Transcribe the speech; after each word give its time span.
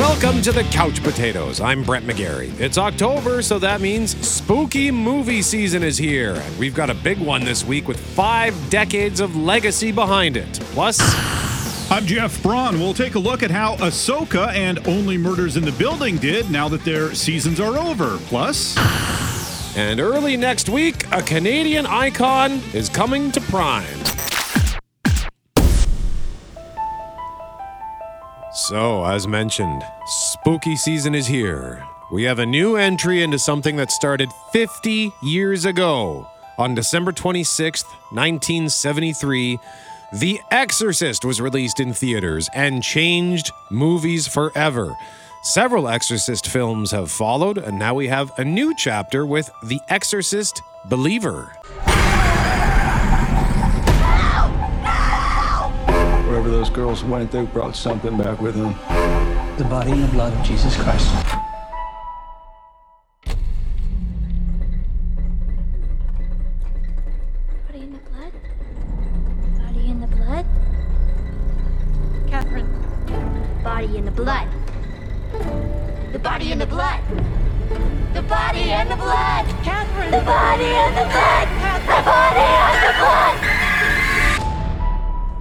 Welcome 0.00 0.40
to 0.42 0.50
the 0.50 0.62
Couch 0.62 1.02
Potatoes. 1.02 1.60
I'm 1.60 1.82
Brett 1.82 2.04
McGarry. 2.04 2.58
It's 2.58 2.78
October, 2.78 3.42
so 3.42 3.58
that 3.58 3.82
means 3.82 4.16
spooky 4.26 4.90
movie 4.90 5.42
season 5.42 5.82
is 5.82 5.98
here. 5.98 6.36
And 6.36 6.58
we've 6.58 6.74
got 6.74 6.88
a 6.88 6.94
big 6.94 7.18
one 7.18 7.44
this 7.44 7.66
week 7.66 7.86
with 7.86 8.00
five 8.00 8.54
decades 8.70 9.20
of 9.20 9.36
legacy 9.36 9.92
behind 9.92 10.38
it. 10.38 10.58
Plus, 10.72 10.98
I'm 11.90 12.06
Jeff 12.06 12.42
Braun. 12.42 12.80
We'll 12.80 12.94
take 12.94 13.14
a 13.14 13.18
look 13.18 13.42
at 13.42 13.50
how 13.50 13.76
Ahsoka 13.76 14.48
and 14.54 14.78
Only 14.88 15.18
Murders 15.18 15.58
in 15.58 15.66
the 15.66 15.72
Building 15.72 16.16
did 16.16 16.50
now 16.50 16.66
that 16.70 16.82
their 16.82 17.14
seasons 17.14 17.60
are 17.60 17.76
over. 17.76 18.16
Plus, 18.20 18.78
and 19.76 20.00
early 20.00 20.34
next 20.34 20.70
week, 20.70 21.12
a 21.12 21.20
Canadian 21.20 21.84
icon 21.84 22.62
is 22.72 22.88
coming 22.88 23.30
to 23.32 23.40
Prime. 23.42 24.09
So, 28.68 29.06
as 29.06 29.26
mentioned, 29.26 29.82
spooky 30.04 30.76
season 30.76 31.14
is 31.14 31.26
here. 31.26 31.82
We 32.12 32.24
have 32.24 32.40
a 32.40 32.44
new 32.46 32.76
entry 32.76 33.22
into 33.22 33.38
something 33.38 33.76
that 33.76 33.90
started 33.90 34.28
50 34.52 35.14
years 35.22 35.64
ago. 35.64 36.28
On 36.58 36.74
December 36.74 37.10
26th, 37.10 37.86
1973, 38.12 39.58
The 40.12 40.40
Exorcist 40.50 41.24
was 41.24 41.40
released 41.40 41.80
in 41.80 41.94
theaters 41.94 42.50
and 42.54 42.82
changed 42.82 43.50
movies 43.70 44.28
forever. 44.28 44.94
Several 45.42 45.88
Exorcist 45.88 46.46
films 46.46 46.90
have 46.90 47.10
followed, 47.10 47.56
and 47.56 47.78
now 47.78 47.94
we 47.94 48.08
have 48.08 48.30
a 48.38 48.44
new 48.44 48.74
chapter 48.76 49.24
with 49.24 49.50
The 49.62 49.80
Exorcist 49.88 50.60
Believer. 50.84 51.56
Wherever 56.50 56.64
those 56.64 56.74
girls 56.74 57.04
went, 57.04 57.30
they 57.30 57.44
brought 57.44 57.76
something 57.76 58.18
back 58.18 58.40
with 58.40 58.56
them. 58.56 58.74
The 59.56 59.64
body 59.70 59.92
and 59.92 60.02
the 60.02 60.08
blood 60.08 60.32
of 60.32 60.44
Jesus 60.44 60.74
Christ. 60.82 61.06
Body 67.68 67.82
in 67.82 67.92
the 67.92 68.00
blood? 68.00 68.32
Body 69.60 69.86
in 69.86 70.00
the 70.00 70.06
blood? 70.08 70.46
Catherine. 72.26 73.62
Body 73.62 73.96
in 73.96 74.04
the 74.04 74.10
blood. 74.10 74.48
The 76.12 76.18
body 76.18 76.50
in 76.50 76.58
the 76.58 76.66
blood. 76.66 77.00
The 78.12 78.22
body 78.22 78.72
and 78.72 78.90
the 78.90 78.96
blood. 78.96 79.46
Catherine. 79.62 80.10
The 80.10 80.24
body 80.24 80.64
and 80.64 80.96
the 80.96 81.04
blood. 81.14 81.48
The 81.86 82.02
body 82.02 82.40
and 82.40 82.88
the 82.88 82.98
blood. 82.98 83.59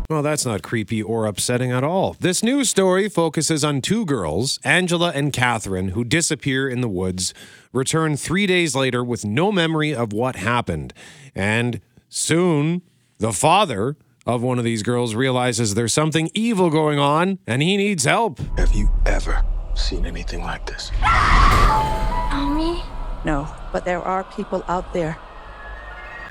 Well, 0.10 0.24
that's 0.24 0.44
not 0.44 0.64
creepy 0.64 1.04
or 1.04 1.28
upsetting 1.28 1.72
at 1.72 1.84
all. 1.84 2.16
This 2.20 2.42
news 2.42 2.68
story 2.68 3.10
focuses 3.10 3.64
on 3.64 3.80
two 3.80 4.06
girls, 4.08 4.60
Angela 4.64 5.12
and 5.14 5.32
Catherine, 5.32 5.90
who 5.90 6.04
disappear 6.04 6.68
in 6.68 6.82
the 6.82 6.90
woods, 6.90 7.32
return 7.72 8.18
three 8.18 8.48
days 8.48 8.74
later 8.74 9.04
with 9.04 9.24
no 9.24 9.52
memory 9.52 9.94
of 9.94 10.12
what 10.12 10.36
happened. 10.36 10.96
And 11.36 11.80
soon, 12.08 12.82
the 13.20 13.32
father 13.32 13.98
of 14.26 14.42
one 14.42 14.58
of 14.58 14.66
these 14.66 14.82
girls 14.82 15.14
realizes 15.14 15.76
there's 15.76 15.94
something 15.94 16.32
evil 16.34 16.72
going 16.72 16.98
on 16.98 17.38
and 17.46 17.62
he 17.62 17.78
needs 17.78 18.06
help. 18.06 18.40
Have 18.58 18.74
you 18.74 18.90
ever 19.06 19.46
seen 19.76 20.08
anything 20.08 20.42
like 20.42 20.66
this? 20.66 20.90
Mommy? 21.02 22.82
No, 23.26 23.48
but 23.72 23.86
there 23.86 24.02
are 24.02 24.24
people 24.24 24.64
out 24.68 24.92
there 24.92 25.20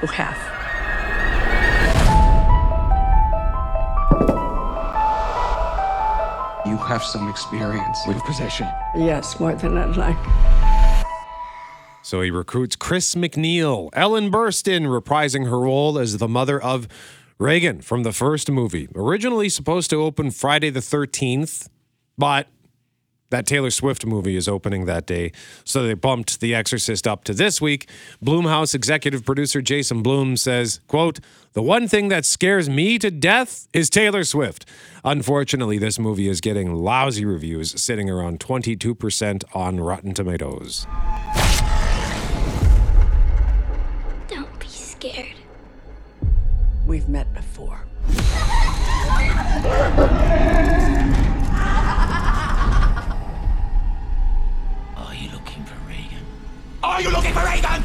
who 0.01 0.09
have. 0.09 0.58
Have 6.89 7.05
some 7.05 7.28
experience 7.28 7.98
with 8.06 8.17
possession. 8.25 8.67
Yes, 8.97 9.39
more 9.39 9.55
than 9.55 9.77
I'd 9.77 9.98
like. 9.98 10.17
So 12.03 12.22
he 12.22 12.31
recruits 12.31 12.77
Chris 12.77 13.14
MacNeil, 13.14 13.91
Ellen 13.92 14.31
Burstyn 14.31 14.87
reprising 14.87 15.50
her 15.50 15.60
role 15.60 15.98
as 15.98 16.16
the 16.16 16.27
mother 16.27 16.59
of 16.59 16.88
Regan 17.38 17.82
from 17.82 18.04
the 18.04 18.12
first 18.12 18.50
movie. 18.50 18.88
Originally 18.94 19.50
supposed 19.50 19.91
to 19.91 20.03
open 20.03 20.31
Friday 20.31 20.71
the 20.71 20.81
13th, 20.81 21.69
but 22.16 22.48
that 23.31 23.47
Taylor 23.47 23.71
Swift 23.71 24.06
movie 24.06 24.37
is 24.37 24.49
opening 24.49 24.87
that 24.87 25.06
day. 25.06 25.33
So 25.65 25.83
they 25.87 25.94
bumped 25.94 26.41
The 26.41 26.55
Exorcist 26.55 27.06
up 27.06 27.25
to 27.25 27.34
this 27.34 27.61
week. 27.61 27.89
Blumhouse 28.25 28.75
executive 28.75 29.25
producer 29.25 29.61
Jason 29.61 30.03
Blum 30.03 30.37
says, 30.37 30.81
quote, 30.87 31.21
the 31.53 31.62
one 31.62 31.89
thing 31.89 32.09
that 32.09 32.25
scares 32.25 32.69
me 32.69 32.99
to 32.99 33.11
death 33.11 33.69
is 33.72 33.91
Taylor 33.91 34.22
Swift. 34.22 34.65
Unfortunately, 35.05 35.78
this 35.78 35.99
movie 35.99 36.28
is 36.28 36.41
getting 36.41 36.75
lousy 36.75 37.25
reviews, 37.25 37.81
sitting 37.83 38.09
around 38.09 38.39
22% 38.39 39.45
on 39.55 39.81
Rotten 39.81 40.15
Tomatoes. 40.15 40.87
Don't 44.28 44.59
be 44.60 44.69
scared. 44.69 45.34
We've 46.87 47.09
met 47.09 47.33
before. 47.34 47.84
Are 56.88 57.03
you 57.03 57.10
looking 57.10 57.34
for 57.34 57.44
Regan? 57.44 57.82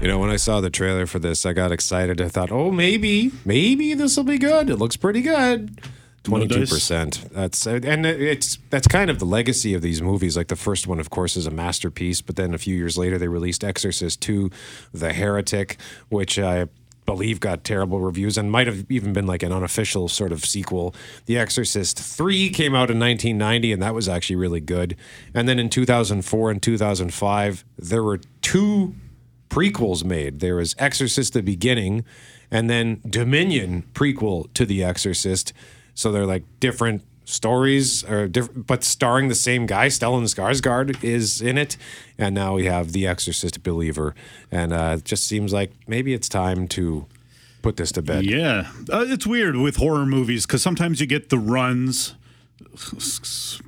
You 0.00 0.08
know, 0.08 0.18
when 0.18 0.30
I 0.30 0.36
saw 0.36 0.60
the 0.60 0.68
trailer 0.68 1.06
for 1.06 1.20
this, 1.20 1.46
I 1.46 1.52
got 1.52 1.70
excited. 1.70 2.20
I 2.20 2.28
thought, 2.28 2.50
oh, 2.50 2.72
maybe, 2.72 3.30
maybe 3.44 3.94
this 3.94 4.16
will 4.16 4.24
be 4.24 4.36
good. 4.36 4.68
It 4.68 4.78
looks 4.78 4.96
pretty 4.96 5.22
good. 5.22 5.80
Twenty-two 6.24 6.66
percent. 6.66 7.28
That's 7.30 7.68
and 7.68 8.04
it's 8.04 8.58
that's 8.70 8.88
kind 8.88 9.08
of 9.08 9.20
the 9.20 9.24
legacy 9.24 9.74
of 9.74 9.82
these 9.82 10.02
movies. 10.02 10.36
Like 10.36 10.48
the 10.48 10.56
first 10.56 10.88
one, 10.88 10.98
of 10.98 11.10
course, 11.10 11.36
is 11.36 11.46
a 11.46 11.52
masterpiece, 11.52 12.20
but 12.20 12.34
then 12.34 12.52
a 12.52 12.58
few 12.58 12.74
years 12.74 12.98
later, 12.98 13.16
they 13.16 13.28
released 13.28 13.62
Exorcist 13.62 14.20
Two, 14.20 14.50
The 14.92 15.12
Heretic, 15.12 15.78
which 16.08 16.36
I 16.36 16.66
believe 17.06 17.40
got 17.40 17.64
terrible 17.64 18.00
reviews 18.00 18.38
and 18.38 18.50
might 18.50 18.66
have 18.66 18.90
even 18.90 19.12
been 19.12 19.26
like 19.26 19.42
an 19.42 19.52
unofficial 19.52 20.08
sort 20.08 20.32
of 20.32 20.44
sequel. 20.44 20.94
The 21.26 21.38
Exorcist 21.38 21.98
3 21.98 22.50
came 22.50 22.74
out 22.74 22.90
in 22.90 22.98
1990 22.98 23.72
and 23.72 23.82
that 23.82 23.94
was 23.94 24.08
actually 24.08 24.36
really 24.36 24.60
good. 24.60 24.96
And 25.34 25.48
then 25.48 25.58
in 25.58 25.68
2004 25.68 26.50
and 26.50 26.62
2005 26.62 27.64
there 27.78 28.02
were 28.02 28.20
two 28.40 28.94
prequels 29.48 30.04
made. 30.04 30.40
There 30.40 30.56
was 30.56 30.74
Exorcist 30.78 31.32
the 31.32 31.42
Beginning 31.42 32.04
and 32.50 32.68
then 32.68 33.00
Dominion 33.08 33.84
prequel 33.92 34.52
to 34.54 34.66
The 34.66 34.82
Exorcist. 34.82 35.52
So 35.94 36.10
they're 36.10 36.26
like 36.26 36.44
different 36.60 37.02
stories 37.24 38.04
or 38.04 38.28
different 38.28 38.66
but 38.66 38.84
starring 38.84 39.28
the 39.28 39.34
same 39.34 39.66
guy 39.66 39.86
Stellan 39.88 40.24
Skarsgård 40.24 41.02
is 41.02 41.40
in 41.40 41.56
it 41.56 41.76
and 42.18 42.34
now 42.34 42.54
we 42.54 42.66
have 42.66 42.92
The 42.92 43.06
Exorcist 43.06 43.62
Believer 43.62 44.14
and 44.50 44.72
uh 44.72 44.96
it 44.98 45.04
just 45.04 45.26
seems 45.26 45.52
like 45.52 45.72
maybe 45.86 46.12
it's 46.12 46.28
time 46.28 46.68
to 46.68 47.06
put 47.62 47.78
this 47.78 47.90
to 47.92 48.02
bed. 48.02 48.26
yeah, 48.26 48.70
uh, 48.92 49.06
it's 49.08 49.26
weird 49.26 49.56
with 49.56 49.76
horror 49.76 50.04
movies 50.04 50.44
because 50.44 50.62
sometimes 50.62 51.00
you 51.00 51.06
get 51.06 51.30
the 51.30 51.38
runs. 51.38 52.14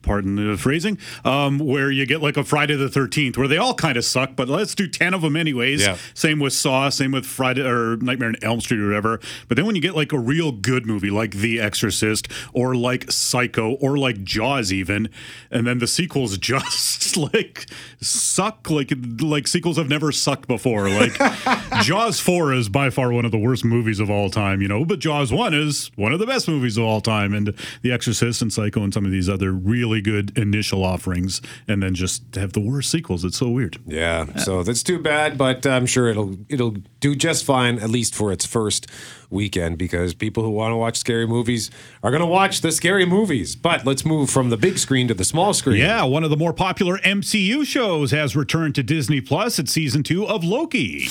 Pardon 0.03 0.37
the 0.37 0.57
phrasing, 0.57 0.99
um, 1.25 1.59
where 1.59 1.91
you 1.91 2.07
get 2.07 2.23
like 2.23 2.37
a 2.37 2.45
Friday 2.45 2.77
the 2.77 2.89
Thirteenth, 2.89 3.37
where 3.37 3.49
they 3.49 3.57
all 3.57 3.75
kind 3.75 3.97
of 3.97 4.05
suck, 4.05 4.37
but 4.37 4.49
let's 4.49 4.75
do 4.75 4.87
ten 4.89 5.15
of 5.15 5.23
them 5.23 5.37
anyways. 5.37 5.83
Yeah. 5.83 5.97
Same 6.15 6.39
with 6.39 6.53
Saw, 6.53 6.89
same 6.89 7.13
with 7.13 7.27
Friday 7.27 7.63
or 7.63 7.97
Nightmare 7.97 8.29
on 8.29 8.37
Elm 8.43 8.61
Street 8.61 8.81
or 8.81 8.87
whatever. 8.87 9.21
But 9.49 9.57
then 9.57 9.67
when 9.67 9.75
you 9.75 9.83
get 9.83 9.97
like 9.97 10.13
a 10.13 10.19
real 10.19 10.53
good 10.53 10.87
movie 10.87 11.11
like 11.11 11.33
The 11.33 11.61
Exorcist 11.61 12.29
or 12.53 12.75
like 12.75 13.11
Psycho 13.11 13.73
or 13.75 13.97
like 13.99 14.23
Jaws, 14.23 14.73
even, 14.73 15.09
and 15.51 15.67
then 15.67 15.79
the 15.79 15.87
sequels 15.89 16.39
just 16.39 17.17
like 17.17 17.67
suck 18.01 18.71
like 18.71 18.93
like 19.21 19.47
sequels 19.47 19.77
have 19.77 19.89
never 19.89 20.13
sucked 20.13 20.47
before. 20.49 20.89
Like 20.89 21.17
Jaws 21.83 22.21
four 22.21 22.53
is 22.53 22.69
by 22.69 22.91
far 22.91 23.13
one 23.13 23.25
of 23.25 23.33
the 23.33 23.39
worst 23.39 23.65
movies 23.65 24.01
of 24.01 24.11
all 24.11 24.31
time, 24.31 24.63
you 24.63 24.69
know, 24.69 24.85
but 24.85 24.99
Jaws 25.01 25.33
one 25.33 25.55
is 25.55 25.91
one 25.97 26.13
of 26.13 26.19
the 26.19 26.27
best 26.27 26.49
movies 26.49 26.77
of 26.77 26.85
all 26.85 27.01
time, 27.01 27.35
and 27.35 27.53
The 27.83 27.93
Exorcist 27.93 28.43
and 28.43 28.53
Psycho 28.53 28.76
and 28.83 28.93
some 28.93 29.05
of 29.05 29.11
these 29.11 29.29
other 29.29 29.53
really 29.53 30.01
good 30.01 30.37
initial 30.39 30.85
offerings, 30.85 31.41
and 31.69 31.83
then 31.83 31.95
just 31.95 32.35
have 32.35 32.53
the 32.53 32.61
worst 32.61 32.91
sequels. 32.91 33.25
It's 33.25 33.37
so 33.37 33.49
weird. 33.49 33.79
Yeah, 33.87 34.37
so 34.37 34.63
that's 34.63 34.83
too 34.83 34.99
bad, 34.99 35.37
but 35.39 35.67
I'm 35.67 35.87
sure 35.87 36.09
it'll 36.09 36.37
it'll 36.49 36.77
do 37.01 37.15
just 37.15 37.45
fine 37.45 37.79
at 37.79 37.91
least 37.91 38.15
for 38.15 38.33
its 38.33 38.47
first 38.47 38.87
weekend 39.31 39.79
because 39.79 40.15
people 40.15 40.43
who 40.43 40.51
want 40.51 40.73
to 40.73 40.77
watch 40.77 40.97
scary 40.97 41.27
movies 41.27 41.71
are 42.03 42.11
going 42.11 42.21
to 42.21 42.27
watch 42.27 42.61
the 42.61 42.73
scary 42.73 43.07
movies. 43.07 43.57
But 43.57 43.85
let's 43.85 44.05
move 44.05 44.31
from 44.31 44.51
the 44.51 44.57
big 44.57 44.79
screen 44.79 45.09
to 45.09 45.15
the 45.15 45.25
small 45.25 45.55
screen. 45.55 45.79
Yeah, 45.79 46.05
one 46.05 46.25
of 46.25 46.31
the 46.31 46.37
more 46.37 46.53
popular 46.53 46.99
MCU 46.99 47.67
shows 47.67 48.11
has 48.11 48.37
returned 48.37 48.75
to 48.77 48.83
Disney 48.83 49.21
Plus 49.21 49.59
at 49.59 49.69
season 49.69 50.03
two 50.03 50.27
of 50.27 50.45
Loki. 50.45 51.09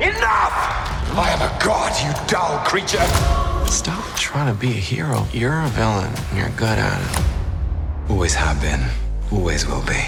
Enough! 0.00 0.78
I 1.20 1.30
am 1.32 1.42
a 1.42 1.64
god, 1.64 1.92
you 2.00 2.26
dull 2.28 2.58
creature. 2.64 3.47
Stop 3.70 4.04
trying 4.16 4.52
to 4.52 4.58
be 4.58 4.68
a 4.68 4.80
hero. 4.80 5.26
You're 5.32 5.60
a 5.62 5.68
villain. 5.68 6.12
and 6.30 6.38
You're 6.38 6.50
good 6.50 6.78
at 6.78 7.00
it. 7.00 8.10
Always 8.10 8.34
have 8.34 8.60
been. 8.60 8.80
Always 9.30 9.66
will 9.66 9.82
be. 9.82 10.00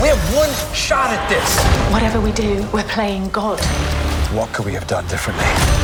We're 0.00 0.16
one 0.36 0.50
shot 0.74 1.10
at 1.10 1.28
this. 1.28 1.92
Whatever 1.92 2.20
we 2.20 2.32
do, 2.32 2.66
we're 2.72 2.82
playing 2.84 3.30
God. 3.30 3.58
What 4.34 4.52
could 4.52 4.66
we 4.66 4.72
have 4.74 4.86
done 4.86 5.06
differently? 5.08 5.83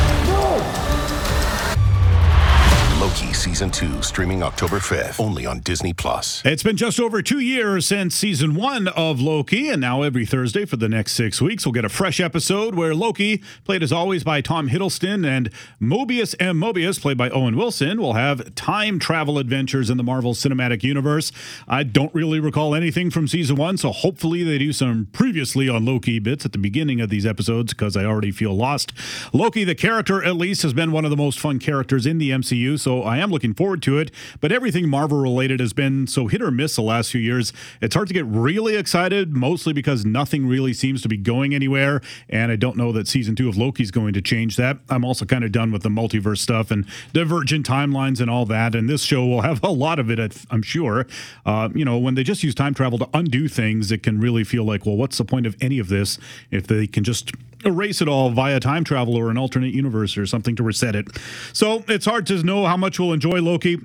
Loki 3.01 3.33
Season 3.33 3.71
2, 3.71 4.03
streaming 4.03 4.43
October 4.43 4.77
5th, 4.77 5.19
only 5.19 5.43
on 5.43 5.61
Disney 5.61 5.91
Plus. 5.91 6.39
It's 6.45 6.61
been 6.61 6.77
just 6.77 6.99
over 6.99 7.23
two 7.23 7.39
years 7.39 7.87
since 7.87 8.13
season 8.13 8.53
one 8.53 8.87
of 8.89 9.19
Loki, 9.19 9.69
and 9.69 9.81
now 9.81 10.03
every 10.03 10.23
Thursday 10.23 10.65
for 10.65 10.77
the 10.77 10.87
next 10.87 11.13
six 11.13 11.41
weeks, 11.41 11.65
we'll 11.65 11.73
get 11.73 11.83
a 11.83 11.89
fresh 11.89 12.19
episode 12.19 12.75
where 12.75 12.93
Loki, 12.93 13.41
played 13.65 13.81
as 13.81 13.91
always 13.91 14.23
by 14.23 14.39
Tom 14.39 14.69
Hiddleston, 14.69 15.25
and 15.25 15.49
Mobius 15.81 16.35
M. 16.39 16.59
Mobius, 16.61 17.01
played 17.01 17.17
by 17.17 17.31
Owen 17.31 17.57
Wilson, 17.57 17.99
will 17.99 18.13
have 18.13 18.53
time 18.53 18.99
travel 18.99 19.39
adventures 19.39 19.89
in 19.89 19.97
the 19.97 20.03
Marvel 20.03 20.35
Cinematic 20.35 20.83
Universe. 20.83 21.31
I 21.67 21.81
don't 21.81 22.13
really 22.13 22.39
recall 22.39 22.75
anything 22.75 23.09
from 23.09 23.27
season 23.27 23.55
one, 23.55 23.77
so 23.77 23.91
hopefully 23.91 24.43
they 24.43 24.59
do 24.59 24.71
some 24.71 25.07
previously 25.11 25.67
on 25.67 25.85
Loki 25.85 26.19
bits 26.19 26.45
at 26.45 26.51
the 26.51 26.59
beginning 26.59 27.01
of 27.01 27.09
these 27.09 27.25
episodes 27.25 27.73
because 27.73 27.97
I 27.97 28.05
already 28.05 28.29
feel 28.29 28.55
lost. 28.55 28.93
Loki, 29.33 29.63
the 29.63 29.73
character 29.73 30.23
at 30.23 30.35
least, 30.35 30.61
has 30.61 30.73
been 30.73 30.91
one 30.91 31.03
of 31.03 31.09
the 31.09 31.17
most 31.17 31.39
fun 31.39 31.57
characters 31.57 32.05
in 32.05 32.19
the 32.19 32.29
MCU, 32.29 32.79
so 32.79 32.90
I 32.99 33.17
am 33.17 33.31
looking 33.31 33.53
forward 33.53 33.81
to 33.83 33.97
it. 33.97 34.11
But 34.41 34.51
everything 34.51 34.89
Marvel 34.89 35.17
related 35.17 35.59
has 35.59 35.73
been 35.73 36.07
so 36.07 36.27
hit 36.27 36.41
or 36.41 36.51
miss 36.51 36.75
the 36.75 36.81
last 36.81 37.11
few 37.11 37.21
years. 37.21 37.53
It's 37.81 37.95
hard 37.95 38.09
to 38.09 38.13
get 38.13 38.25
really 38.25 38.75
excited, 38.75 39.35
mostly 39.35 39.73
because 39.73 40.05
nothing 40.05 40.47
really 40.47 40.73
seems 40.73 41.01
to 41.03 41.07
be 41.07 41.17
going 41.17 41.55
anywhere. 41.55 42.01
And 42.29 42.51
I 42.51 42.55
don't 42.55 42.75
know 42.75 42.91
that 42.91 43.07
season 43.07 43.35
two 43.35 43.49
of 43.49 43.57
Loki 43.57 43.83
is 43.83 43.91
going 43.91 44.13
to 44.13 44.21
change 44.21 44.57
that. 44.57 44.77
I'm 44.89 45.05
also 45.05 45.25
kind 45.25 45.43
of 45.43 45.51
done 45.51 45.71
with 45.71 45.83
the 45.83 45.89
multiverse 45.89 46.39
stuff 46.39 46.71
and 46.71 46.85
divergent 47.13 47.65
timelines 47.65 48.19
and 48.19 48.29
all 48.29 48.45
that. 48.47 48.75
And 48.75 48.89
this 48.89 49.03
show 49.03 49.25
will 49.25 49.41
have 49.49 49.63
a 49.63 49.69
lot 49.69 49.99
of 49.99 50.09
it, 50.11 50.45
I'm 50.49 50.61
sure. 50.61 51.07
Uh, 51.45 51.69
you 51.73 51.85
know, 51.85 51.97
when 51.97 52.15
they 52.15 52.23
just 52.23 52.43
use 52.43 52.53
time 52.53 52.73
travel 52.73 52.99
to 52.99 53.09
undo 53.13 53.47
things, 53.47 53.91
it 53.91 54.03
can 54.03 54.19
really 54.19 54.43
feel 54.43 54.63
like, 54.63 54.85
well, 54.85 54.97
what's 54.97 55.17
the 55.17 55.25
point 55.25 55.45
of 55.45 55.55
any 55.61 55.79
of 55.79 55.87
this 55.87 56.17
if 56.49 56.67
they 56.67 56.87
can 56.87 57.03
just 57.03 57.31
erase 57.65 58.01
it 58.01 58.07
all 58.07 58.29
via 58.29 58.59
time 58.59 58.83
travel 58.83 59.15
or 59.15 59.29
an 59.29 59.37
alternate 59.37 59.73
universe 59.73 60.17
or 60.17 60.25
something 60.25 60.55
to 60.55 60.63
reset 60.63 60.95
it. 60.95 61.07
So 61.53 61.83
it's 61.87 62.05
hard 62.05 62.25
to 62.27 62.41
know 62.43 62.65
how 62.65 62.77
much 62.77 62.99
we'll 62.99 63.13
enjoy 63.13 63.41
Loki. 63.41 63.79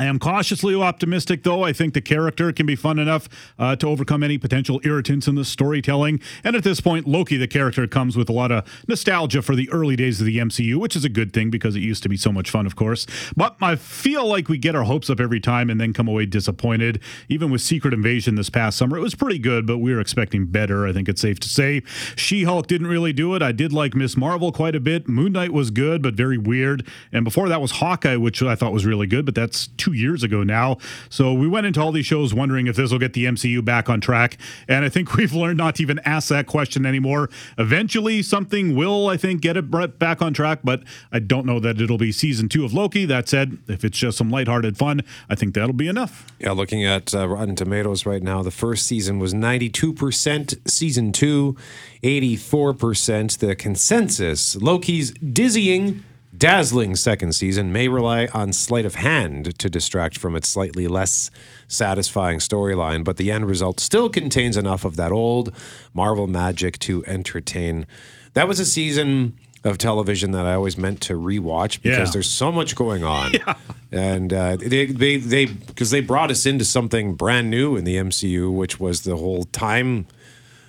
I 0.00 0.04
am 0.04 0.18
cautiously 0.18 0.74
optimistic, 0.74 1.42
though. 1.42 1.62
I 1.62 1.74
think 1.74 1.92
the 1.92 2.00
character 2.00 2.50
can 2.52 2.64
be 2.64 2.74
fun 2.74 2.98
enough 2.98 3.28
uh, 3.58 3.76
to 3.76 3.86
overcome 3.86 4.22
any 4.22 4.38
potential 4.38 4.80
irritants 4.82 5.28
in 5.28 5.34
the 5.34 5.44
storytelling. 5.44 6.22
And 6.42 6.56
at 6.56 6.64
this 6.64 6.80
point, 6.80 7.06
Loki, 7.06 7.36
the 7.36 7.46
character, 7.46 7.86
comes 7.86 8.16
with 8.16 8.30
a 8.30 8.32
lot 8.32 8.50
of 8.50 8.66
nostalgia 8.88 9.42
for 9.42 9.54
the 9.54 9.68
early 9.68 9.96
days 9.96 10.18
of 10.18 10.24
the 10.24 10.38
MCU, 10.38 10.76
which 10.76 10.96
is 10.96 11.04
a 11.04 11.10
good 11.10 11.34
thing 11.34 11.50
because 11.50 11.76
it 11.76 11.80
used 11.80 12.02
to 12.04 12.08
be 12.08 12.16
so 12.16 12.32
much 12.32 12.48
fun, 12.48 12.64
of 12.64 12.76
course. 12.76 13.06
But 13.36 13.56
I 13.60 13.76
feel 13.76 14.26
like 14.26 14.48
we 14.48 14.56
get 14.56 14.74
our 14.74 14.84
hopes 14.84 15.10
up 15.10 15.20
every 15.20 15.38
time 15.38 15.68
and 15.68 15.78
then 15.78 15.92
come 15.92 16.08
away 16.08 16.24
disappointed. 16.24 17.02
Even 17.28 17.50
with 17.50 17.60
Secret 17.60 17.92
Invasion 17.92 18.36
this 18.36 18.48
past 18.48 18.78
summer, 18.78 18.96
it 18.96 19.02
was 19.02 19.14
pretty 19.14 19.38
good, 19.38 19.66
but 19.66 19.80
we 19.80 19.92
were 19.92 20.00
expecting 20.00 20.46
better, 20.46 20.86
I 20.86 20.94
think 20.94 21.10
it's 21.10 21.20
safe 21.20 21.38
to 21.40 21.48
say. 21.50 21.82
She 22.16 22.44
Hulk 22.44 22.68
didn't 22.68 22.86
really 22.86 23.12
do 23.12 23.34
it. 23.34 23.42
I 23.42 23.52
did 23.52 23.70
like 23.70 23.94
Miss 23.94 24.16
Marvel 24.16 24.50
quite 24.50 24.74
a 24.74 24.80
bit. 24.80 25.10
Moon 25.10 25.32
Knight 25.32 25.52
was 25.52 25.70
good, 25.70 26.00
but 26.00 26.14
very 26.14 26.38
weird. 26.38 26.86
And 27.12 27.22
before 27.22 27.50
that 27.50 27.60
was 27.60 27.72
Hawkeye, 27.72 28.16
which 28.16 28.42
I 28.42 28.54
thought 28.54 28.72
was 28.72 28.86
really 28.86 29.06
good, 29.06 29.26
but 29.26 29.34
that's 29.34 29.68
two 29.90 29.96
years 29.96 30.22
ago 30.22 30.42
now. 30.42 30.78
So 31.08 31.32
we 31.32 31.48
went 31.48 31.66
into 31.66 31.80
all 31.80 31.92
these 31.92 32.06
shows 32.06 32.32
wondering 32.32 32.66
if 32.66 32.76
this 32.76 32.92
will 32.92 32.98
get 32.98 33.12
the 33.12 33.24
MCU 33.24 33.64
back 33.64 33.88
on 33.88 34.00
track. 34.00 34.38
And 34.68 34.84
I 34.84 34.88
think 34.88 35.14
we've 35.16 35.32
learned 35.32 35.58
not 35.58 35.76
to 35.76 35.82
even 35.82 35.98
ask 36.04 36.28
that 36.28 36.46
question 36.46 36.86
anymore. 36.86 37.28
Eventually, 37.58 38.22
something 38.22 38.76
will, 38.76 39.08
I 39.08 39.16
think, 39.16 39.40
get 39.40 39.56
it 39.56 39.70
back 39.98 40.22
on 40.22 40.32
track, 40.32 40.60
but 40.62 40.82
I 41.12 41.18
don't 41.18 41.46
know 41.46 41.60
that 41.60 41.80
it'll 41.80 41.98
be 41.98 42.12
season 42.12 42.48
two 42.48 42.64
of 42.64 42.72
Loki. 42.72 43.04
That 43.04 43.28
said, 43.28 43.58
if 43.68 43.84
it's 43.84 43.98
just 43.98 44.18
some 44.18 44.30
lighthearted 44.30 44.76
fun, 44.76 45.02
I 45.28 45.34
think 45.34 45.54
that'll 45.54 45.72
be 45.72 45.88
enough. 45.88 46.26
Yeah, 46.38 46.52
looking 46.52 46.84
at 46.84 47.14
uh, 47.14 47.28
Rotten 47.28 47.56
Tomatoes 47.56 48.06
right 48.06 48.22
now, 48.22 48.42
the 48.42 48.50
first 48.50 48.86
season 48.86 49.18
was 49.18 49.34
92%, 49.34 50.70
season 50.70 51.12
two, 51.12 51.56
84%. 52.02 53.38
The 53.38 53.54
consensus 53.54 54.56
Loki's 54.56 55.12
dizzying 55.12 56.04
dazzling 56.40 56.96
second 56.96 57.34
season 57.34 57.70
may 57.72 57.86
rely 57.86 58.26
on 58.34 58.52
sleight 58.52 58.84
of 58.86 58.96
hand 58.96 59.56
to 59.58 59.70
distract 59.70 60.18
from 60.18 60.34
its 60.34 60.48
slightly 60.48 60.88
less 60.88 61.30
satisfying 61.68 62.38
storyline, 62.40 63.04
but 63.04 63.16
the 63.18 63.30
end 63.30 63.46
result 63.46 63.78
still 63.78 64.08
contains 64.08 64.56
enough 64.56 64.84
of 64.84 64.96
that 64.96 65.12
old 65.12 65.54
Marvel 65.94 66.26
magic 66.26 66.78
to 66.80 67.04
entertain. 67.06 67.86
That 68.34 68.48
was 68.48 68.58
a 68.58 68.64
season 68.64 69.36
of 69.62 69.76
television 69.76 70.30
that 70.32 70.46
I 70.46 70.54
always 70.54 70.78
meant 70.78 71.02
to 71.02 71.12
rewatch 71.14 71.82
because 71.82 72.08
Yeah. 72.08 72.12
there's 72.12 72.30
so 72.30 72.50
much 72.50 72.74
going 72.74 73.04
on. 73.04 73.32
And 73.92 74.32
uh, 74.32 74.54
they 74.54 74.86
they 74.86 75.16
they 75.16 75.46
because 75.46 75.90
they 75.90 76.00
brought 76.00 76.30
us 76.30 76.46
into 76.46 76.64
something 76.64 77.16
brand 77.16 77.50
new 77.50 77.74
in 77.74 77.82
the 77.82 77.96
MCU, 77.96 78.54
which 78.54 78.78
was 78.78 79.00
the 79.00 79.16
whole 79.16 79.42
time 79.42 80.06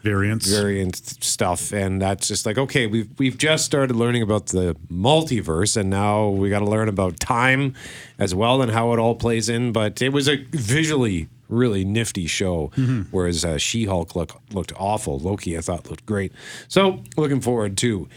variants. 0.02 0.48
Variant 0.48 0.96
stuff. 0.96 1.72
And 1.72 2.02
that's 2.02 2.28
just 2.28 2.46
like 2.46 2.58
okay 2.58 2.88
we've 2.88 3.10
we've 3.18 3.38
just 3.38 3.66
started 3.66 3.96
learning 3.96 4.22
about 4.22 4.48
the 4.48 4.76
multiverse 4.92 5.78
and 5.78 5.90
now 5.90 6.28
we 6.28 6.50
got 6.50 6.60
to 6.60 6.66
learn 6.66 6.90
about 6.90 7.20
time 7.20 7.74
as 8.18 8.34
well 8.36 8.62
and 8.62 8.72
how 8.72 8.94
it 8.94 9.00
all 9.00 9.16
plays 9.16 9.50
in. 9.50 9.72
But 9.72 10.02
it 10.02 10.10
was 10.10 10.28
a 10.28 10.38
visually 10.52 11.30
really 11.50 11.84
nifty 11.84 12.28
show 12.28 12.72
whereas 13.12 13.44
uh, 13.44 13.58
she-hulk 13.58 14.16
look, 14.16 14.42
looked 14.54 14.72
awful. 14.78 15.20
Loki 15.20 15.58
i 15.58 15.62
thought 15.62 15.90
looked 15.90 16.06
great. 16.06 16.32
So 16.68 17.04
looking 17.18 17.42
forward 17.42 17.78
to 17.80 18.08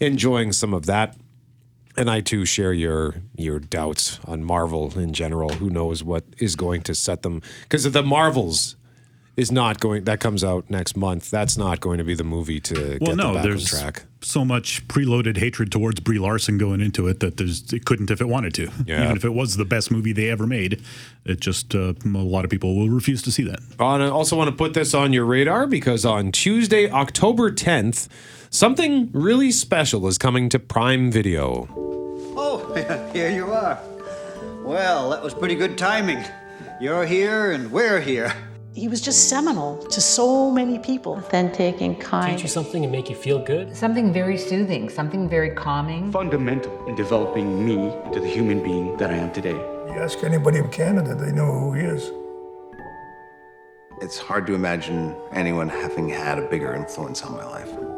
enjoying 0.00 0.52
some 0.52 0.72
of 0.72 0.86
that. 0.86 1.16
And 1.96 2.10
I 2.10 2.20
too 2.20 2.44
share 2.44 2.72
your 2.72 3.14
your 3.36 3.60
doubts 3.60 4.18
on 4.24 4.42
Marvel 4.42 4.98
in 4.98 5.12
general. 5.12 5.50
Who 5.50 5.70
knows 5.70 6.02
what 6.02 6.24
is 6.38 6.56
going 6.56 6.82
to 6.82 6.94
set 6.94 7.22
them? 7.22 7.40
Because 7.62 7.86
of 7.86 7.92
the 7.92 8.02
Marvels 8.02 8.74
is 9.36 9.50
not 9.50 9.80
going. 9.80 10.04
That 10.04 10.20
comes 10.20 10.44
out 10.44 10.68
next 10.70 10.96
month. 10.96 11.30
That's 11.30 11.56
not 11.56 11.80
going 11.80 11.98
to 11.98 12.04
be 12.04 12.14
the 12.14 12.24
movie 12.24 12.60
to 12.60 12.74
Well, 12.74 12.90
get 12.98 13.06
them 13.08 13.16
no, 13.16 13.34
back 13.34 13.42
there's 13.42 13.74
on 13.74 13.80
track. 13.80 14.04
so 14.20 14.44
much 14.44 14.86
preloaded 14.86 15.36
hatred 15.38 15.72
towards 15.72 15.98
Brie 16.00 16.18
Larson 16.20 16.56
going 16.56 16.80
into 16.80 17.08
it 17.08 17.18
that 17.20 17.36
there's 17.36 17.72
it 17.72 17.84
couldn't 17.84 18.10
if 18.10 18.20
it 18.20 18.28
wanted 18.28 18.54
to. 18.54 18.70
Yeah. 18.86 19.04
Even 19.04 19.16
if 19.16 19.24
it 19.24 19.34
was 19.34 19.56
the 19.56 19.64
best 19.64 19.90
movie 19.90 20.12
they 20.12 20.30
ever 20.30 20.46
made, 20.46 20.82
it 21.24 21.40
just 21.40 21.74
uh, 21.74 21.94
a 22.04 22.08
lot 22.08 22.44
of 22.44 22.50
people 22.50 22.76
will 22.76 22.90
refuse 22.90 23.22
to 23.22 23.32
see 23.32 23.42
that. 23.44 23.60
On, 23.80 24.00
I 24.02 24.08
also 24.08 24.36
want 24.36 24.50
to 24.50 24.56
put 24.56 24.74
this 24.74 24.94
on 24.94 25.12
your 25.12 25.24
radar 25.24 25.66
because 25.66 26.04
on 26.04 26.30
Tuesday, 26.32 26.88
October 26.90 27.50
10th, 27.50 28.08
something 28.50 29.10
really 29.12 29.50
special 29.50 30.06
is 30.06 30.16
coming 30.18 30.48
to 30.50 30.58
Prime 30.58 31.10
Video. 31.10 31.66
Oh, 32.36 33.10
here 33.12 33.30
you 33.30 33.50
are. 33.50 33.80
Well, 34.62 35.10
that 35.10 35.22
was 35.22 35.34
pretty 35.34 35.54
good 35.56 35.76
timing. 35.76 36.24
You're 36.80 37.04
here 37.06 37.52
and 37.52 37.70
we're 37.72 38.00
here. 38.00 38.32
He 38.74 38.88
was 38.88 39.00
just 39.00 39.28
seminal 39.28 39.76
to 39.86 40.00
so 40.00 40.50
many 40.50 40.80
people. 40.80 41.14
Authentic 41.14 41.80
and 41.80 41.98
kind. 42.00 42.32
Teach 42.32 42.42
you 42.42 42.48
something 42.48 42.82
and 42.82 42.90
make 42.90 43.08
you 43.08 43.14
feel 43.14 43.38
good. 43.38 43.76
Something 43.76 44.12
very 44.12 44.36
soothing, 44.36 44.88
something 44.88 45.28
very 45.28 45.50
calming. 45.50 46.10
Fundamental 46.10 46.84
in 46.88 46.96
developing 46.96 47.64
me 47.64 47.94
into 48.04 48.18
the 48.18 48.26
human 48.26 48.64
being 48.64 48.96
that 48.96 49.12
I 49.12 49.14
am 49.14 49.32
today. 49.32 49.52
You 49.52 50.00
ask 50.00 50.24
anybody 50.24 50.58
in 50.58 50.68
Canada, 50.70 51.14
they 51.14 51.30
know 51.30 51.52
who 51.52 51.74
he 51.74 51.82
is. 51.82 52.10
It's 54.02 54.18
hard 54.18 54.44
to 54.48 54.54
imagine 54.54 55.14
anyone 55.30 55.68
having 55.68 56.08
had 56.08 56.40
a 56.40 56.48
bigger 56.48 56.74
influence 56.74 57.22
on 57.22 57.30
my 57.30 57.44
life. 57.44 57.93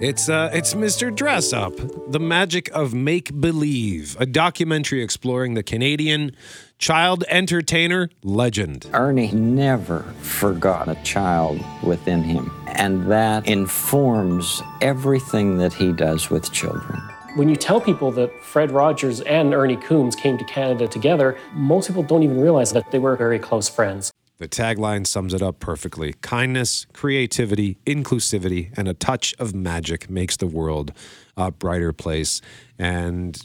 It's 0.00 0.30
uh, 0.30 0.48
it's 0.54 0.72
Mr. 0.72 1.14
Dressup, 1.14 2.10
the 2.10 2.18
magic 2.18 2.70
of 2.72 2.94
make 2.94 3.38
believe, 3.38 4.16
a 4.18 4.24
documentary 4.24 5.02
exploring 5.02 5.52
the 5.52 5.62
Canadian 5.62 6.34
child 6.78 7.22
entertainer 7.28 8.08
legend. 8.22 8.88
Ernie 8.94 9.30
never 9.32 10.00
forgot 10.22 10.88
a 10.88 10.94
child 11.02 11.60
within 11.82 12.22
him, 12.22 12.50
and 12.68 13.12
that 13.12 13.46
informs 13.46 14.62
everything 14.80 15.58
that 15.58 15.74
he 15.74 15.92
does 15.92 16.30
with 16.30 16.50
children. 16.50 16.98
When 17.36 17.50
you 17.50 17.56
tell 17.56 17.78
people 17.78 18.10
that 18.12 18.32
Fred 18.42 18.70
Rogers 18.70 19.20
and 19.20 19.52
Ernie 19.52 19.76
Coombs 19.76 20.16
came 20.16 20.38
to 20.38 20.44
Canada 20.44 20.88
together, 20.88 21.36
most 21.52 21.88
people 21.88 22.02
don't 22.02 22.22
even 22.22 22.40
realize 22.40 22.72
that 22.72 22.90
they 22.90 22.98
were 22.98 23.16
very 23.16 23.38
close 23.38 23.68
friends. 23.68 24.09
The 24.40 24.48
tagline 24.48 25.06
sums 25.06 25.34
it 25.34 25.42
up 25.42 25.60
perfectly. 25.60 26.14
Kindness, 26.22 26.86
creativity, 26.94 27.76
inclusivity, 27.84 28.72
and 28.74 28.88
a 28.88 28.94
touch 28.94 29.34
of 29.38 29.54
magic 29.54 30.08
makes 30.08 30.38
the 30.38 30.46
world 30.46 30.94
a 31.36 31.50
brighter 31.50 31.92
place. 31.92 32.40
And 32.78 33.38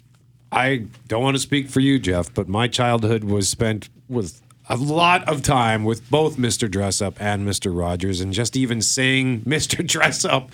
I 0.54 0.86
don't 1.10 1.22
want 1.22 1.36
to 1.36 1.42
speak 1.42 1.70
for 1.70 1.82
you, 1.82 2.00
Jeff, 2.00 2.34
but 2.34 2.48
my 2.48 2.70
childhood 2.70 3.26
was 3.26 3.50
spent 3.50 3.90
with 4.08 4.42
a 4.70 4.78
lot 4.78 5.28
of 5.28 5.42
time 5.44 5.84
with 5.84 6.10
both 6.10 6.38
Mr. 6.38 6.70
Dressup 6.70 7.16
and 7.20 7.46
Mr. 7.46 7.78
Rogers. 7.78 8.22
And 8.22 8.32
just 8.32 8.56
even 8.56 8.82
saying 8.82 9.42
Mr. 9.46 9.86
Dress 9.86 10.24
Up 10.24 10.50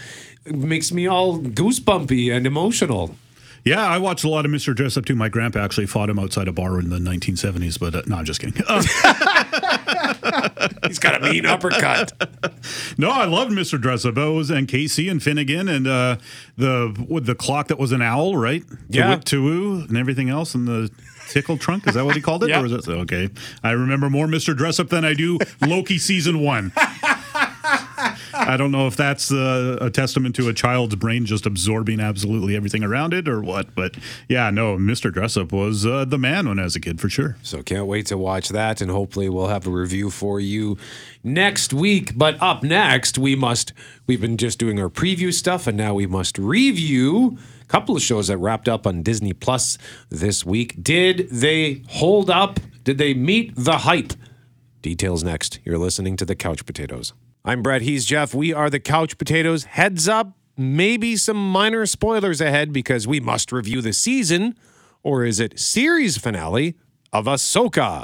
makes 0.48 0.92
me 0.92 1.06
all 1.06 1.38
goosebumpy 1.38 2.36
and 2.36 2.48
emotional. 2.48 3.14
Yeah, 3.64 3.86
I 3.86 4.00
watched 4.00 4.24
a 4.24 4.30
lot 4.30 4.46
of 4.46 4.52
Mr. 4.52 4.74
Dressup 4.74 5.06
too. 5.06 5.16
My 5.16 5.30
grandpa 5.30 5.60
actually 5.60 5.86
fought 5.86 6.10
him 6.10 6.18
outside 6.18 6.48
a 6.48 6.52
bar 6.52 6.80
in 6.80 6.90
the 6.90 6.98
1970s, 6.98 7.80
but 7.80 7.94
uh, 7.94 8.02
no, 8.08 8.16
I'm 8.16 8.26
just 8.26 8.40
kidding. 8.40 8.64
Uh, 8.68 8.82
He's 10.88 11.00
got 11.00 11.22
a 11.22 11.32
mean 11.32 11.46
uppercut. 11.46 12.12
no, 12.98 13.10
I 13.10 13.26
loved 13.26 13.52
Mr. 13.52 13.82
Dressup. 13.82 14.18
It 14.18 14.34
was 14.34 14.50
and 14.50 14.68
Casey 14.68 15.10
and 15.10 15.22
Finnegan 15.22 15.68
and 15.68 15.88
uh, 15.88 16.18
the 16.58 17.06
with 17.10 17.26
the 17.26 17.36
clock 17.36 17.68
that 17.68 17.80
was 17.80 17.92
an 17.92 18.02
owl, 18.02 18.38
right? 18.38 18.64
Yeah. 18.90 19.16
Tuwu 19.18 19.88
and 19.88 19.98
everything 19.98 20.30
else, 20.30 20.56
and 20.56 20.68
the 20.68 20.90
Tickle 21.32 21.58
Trunk? 21.58 21.88
Is 21.88 21.96
that 21.96 22.04
what 22.06 22.16
he 22.16 22.22
called 22.22 22.44
it? 22.44 22.50
Yeah. 22.50 22.62
Or 22.62 22.66
is 22.66 22.74
it 22.74 22.88
okay? 22.88 23.30
I 23.64 23.72
remember 23.72 24.10
more 24.10 24.28
Mr. 24.28 24.54
Dressup 24.54 24.90
than 24.90 25.06
I 25.06 25.14
do 25.14 25.40
Loki 25.62 25.98
season 25.98 26.40
one. 26.42 26.74
I 28.34 28.58
don't 28.58 28.72
know 28.72 28.88
if 28.88 28.96
that's 28.96 29.32
uh, 29.32 29.78
a 29.82 29.90
testament 29.90 30.36
to 30.36 30.50
a 30.50 30.54
child's 30.54 30.96
brain 30.96 31.26
just 31.26 31.46
absorbing 31.46 32.00
absolutely 32.00 32.56
everything 32.56 32.84
around 32.84 33.14
it 33.14 33.28
or 33.28 33.42
what, 33.42 33.74
but 33.76 33.96
yeah, 34.30 34.50
no, 34.50 34.78
Mr. 34.78 35.12
Dressup 35.12 35.52
was 35.52 35.86
uh, 35.86 36.06
the 36.06 36.18
man 36.18 36.48
when 36.48 36.60
I 36.60 36.64
was 36.64 36.76
a 36.76 36.80
kid 36.80 37.00
for 37.00 37.10
sure. 37.10 37.38
So 37.44 37.62
can't 37.64 37.88
wait 37.88 38.06
to 38.08 38.18
watch 38.18 38.50
that, 38.50 38.82
and 38.82 38.90
hopefully 38.92 39.30
we'll 39.30 39.48
have 39.48 39.68
a 39.68 39.70
review 39.70 40.10
for 40.10 40.40
you 40.40 40.78
next 41.24 41.74
week. 41.74 42.18
But 42.18 42.42
up 42.42 42.64
next, 42.64 43.18
we 43.18 43.36
must. 43.36 43.74
We've 44.08 44.22
been 44.22 44.38
just 44.38 44.60
doing 44.60 44.80
our 44.80 44.90
preview 44.90 45.34
stuff, 45.34 45.68
and 45.68 45.78
now 45.78 45.94
we 45.94 46.08
must 46.08 46.38
review 46.38 47.38
a 47.62 47.66
couple 47.66 47.96
of 47.96 48.02
shows 48.02 48.28
that 48.28 48.38
wrapped 48.38 48.68
up 48.68 48.86
on 48.86 49.04
Disney 49.04 49.34
Plus 49.34 49.78
this 50.10 50.46
week. 50.46 50.82
Did 50.82 51.30
they 51.30 51.84
hold 51.90 52.30
up? 52.30 52.60
Did 52.84 52.98
they 52.98 53.14
meet 53.14 53.54
the 53.56 53.80
hype? 53.80 54.14
Details 54.82 55.24
next. 55.24 55.60
You're 55.64 55.78
listening 55.78 56.18
to 56.18 56.26
the 56.26 56.36
Couch 56.36 56.66
Potatoes. 56.66 57.14
I'm 57.44 57.64
Brett. 57.64 57.82
He's 57.82 58.06
Jeff. 58.06 58.36
We 58.36 58.54
are 58.54 58.70
the 58.70 58.80
Couch 58.80 59.18
Potatoes. 59.18 59.64
Heads 59.64 60.08
up, 60.08 60.38
maybe 60.56 61.16
some 61.18 61.38
minor 61.52 61.88
spoilers 61.88 62.40
ahead 62.40 62.72
because 62.72 63.08
we 63.08 63.20
must 63.20 63.52
review 63.52 63.82
the 63.82 63.94
season, 63.94 64.56
or 65.02 65.26
is 65.26 65.40
it 65.40 65.60
series 65.60 66.20
finale 66.20 66.78
of 67.12 67.26
Ahsoka? 67.26 68.04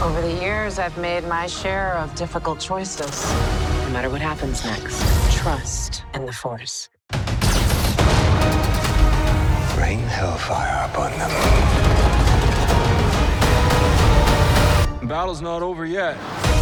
Over 0.00 0.22
the 0.22 0.38
years, 0.40 0.78
I've 0.78 0.96
made 0.98 1.24
my 1.24 1.48
share 1.48 1.94
of 1.94 2.14
difficult 2.14 2.60
choices. 2.60 3.24
No 3.82 3.90
matter 3.90 4.10
what 4.10 4.20
happens 4.20 4.64
next, 4.64 5.02
trust 5.34 6.04
in 6.14 6.24
the 6.24 6.32
Force. 6.32 6.88
Rain 9.76 9.98
hellfire 9.98 10.88
upon 10.88 11.10
them. 11.18 11.93
Battle's 15.08 15.42
not 15.42 15.62
over 15.62 15.84
yet. 15.84 16.53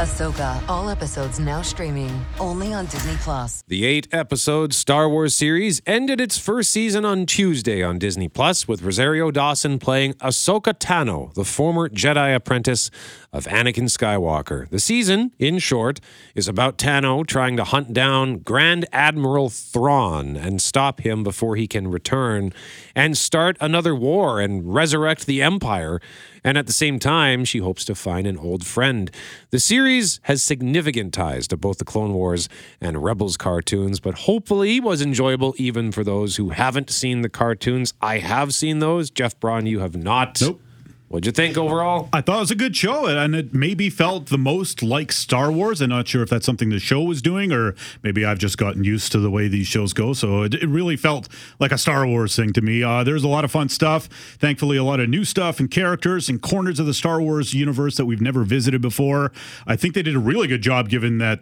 Ahsoka, 0.00 0.66
all 0.66 0.88
episodes 0.88 1.38
now 1.38 1.60
streaming 1.60 2.24
only 2.38 2.72
on 2.72 2.86
Disney 2.86 3.16
Plus. 3.16 3.62
The 3.68 3.84
eight 3.84 4.08
episode 4.12 4.72
Star 4.72 5.10
Wars 5.10 5.34
series 5.34 5.82
ended 5.84 6.22
its 6.22 6.38
first 6.38 6.70
season 6.70 7.04
on 7.04 7.26
Tuesday 7.26 7.82
on 7.82 7.98
Disney 7.98 8.26
Plus 8.26 8.66
with 8.66 8.80
Rosario 8.80 9.30
Dawson 9.30 9.78
playing 9.78 10.14
Ahsoka 10.14 10.72
Tano, 10.72 11.34
the 11.34 11.44
former 11.44 11.86
Jedi 11.90 12.34
apprentice 12.34 12.90
of 13.30 13.44
Anakin 13.44 13.90
Skywalker. 13.90 14.70
The 14.70 14.80
season, 14.80 15.32
in 15.38 15.58
short, 15.58 16.00
is 16.34 16.48
about 16.48 16.78
Tano 16.78 17.26
trying 17.26 17.58
to 17.58 17.64
hunt 17.64 17.92
down 17.92 18.38
Grand 18.38 18.86
Admiral 18.94 19.50
Thrawn 19.50 20.34
and 20.34 20.62
stop 20.62 21.00
him 21.00 21.22
before 21.22 21.56
he 21.56 21.66
can 21.66 21.90
return 21.90 22.54
and 22.94 23.18
start 23.18 23.58
another 23.60 23.94
war 23.94 24.40
and 24.40 24.74
resurrect 24.74 25.26
the 25.26 25.42
Empire. 25.42 26.00
And 26.44 26.56
at 26.56 26.66
the 26.66 26.72
same 26.72 26.98
time, 26.98 27.44
she 27.44 27.58
hopes 27.58 27.84
to 27.86 27.94
find 27.94 28.26
an 28.26 28.36
old 28.36 28.66
friend. 28.66 29.10
The 29.50 29.60
series 29.60 30.20
has 30.24 30.42
significant 30.42 31.12
ties 31.12 31.46
to 31.48 31.56
both 31.56 31.78
the 31.78 31.84
Clone 31.84 32.12
Wars 32.12 32.48
and 32.80 33.02
Rebels 33.02 33.36
cartoons, 33.36 34.00
but 34.00 34.14
hopefully 34.14 34.80
was 34.80 35.02
enjoyable 35.02 35.54
even 35.58 35.92
for 35.92 36.04
those 36.04 36.36
who 36.36 36.50
haven't 36.50 36.90
seen 36.90 37.22
the 37.22 37.28
cartoons. 37.28 37.92
I 38.00 38.18
have 38.18 38.54
seen 38.54 38.78
those. 38.78 39.10
Jeff 39.10 39.38
Braun, 39.40 39.66
you 39.66 39.80
have 39.80 39.96
not. 39.96 40.40
Nope. 40.40 40.60
What'd 41.10 41.26
you 41.26 41.32
think 41.32 41.58
overall? 41.58 42.08
I 42.12 42.20
thought 42.20 42.36
it 42.36 42.40
was 42.42 42.50
a 42.52 42.54
good 42.54 42.76
show, 42.76 43.06
and 43.06 43.34
it 43.34 43.52
maybe 43.52 43.90
felt 43.90 44.26
the 44.26 44.38
most 44.38 44.80
like 44.80 45.10
Star 45.10 45.50
Wars. 45.50 45.80
I'm 45.80 45.90
not 45.90 46.06
sure 46.06 46.22
if 46.22 46.30
that's 46.30 46.46
something 46.46 46.68
the 46.68 46.78
show 46.78 47.02
was 47.02 47.20
doing, 47.20 47.50
or 47.50 47.74
maybe 48.04 48.24
I've 48.24 48.38
just 48.38 48.56
gotten 48.56 48.84
used 48.84 49.10
to 49.10 49.18
the 49.18 49.28
way 49.28 49.48
these 49.48 49.66
shows 49.66 49.92
go. 49.92 50.12
So 50.12 50.42
it, 50.42 50.54
it 50.54 50.68
really 50.68 50.96
felt 50.96 51.28
like 51.58 51.72
a 51.72 51.78
Star 51.78 52.06
Wars 52.06 52.36
thing 52.36 52.52
to 52.52 52.60
me. 52.60 52.84
Uh, 52.84 53.02
there's 53.02 53.24
a 53.24 53.28
lot 53.28 53.44
of 53.44 53.50
fun 53.50 53.68
stuff. 53.68 54.06
Thankfully, 54.38 54.76
a 54.76 54.84
lot 54.84 55.00
of 55.00 55.08
new 55.08 55.24
stuff 55.24 55.58
and 55.58 55.68
characters 55.68 56.28
and 56.28 56.40
corners 56.40 56.78
of 56.78 56.86
the 56.86 56.94
Star 56.94 57.20
Wars 57.20 57.54
universe 57.54 57.96
that 57.96 58.06
we've 58.06 58.20
never 58.20 58.44
visited 58.44 58.80
before. 58.80 59.32
I 59.66 59.74
think 59.74 59.94
they 59.94 60.02
did 60.02 60.14
a 60.14 60.20
really 60.20 60.46
good 60.46 60.62
job, 60.62 60.88
given 60.88 61.18
that 61.18 61.40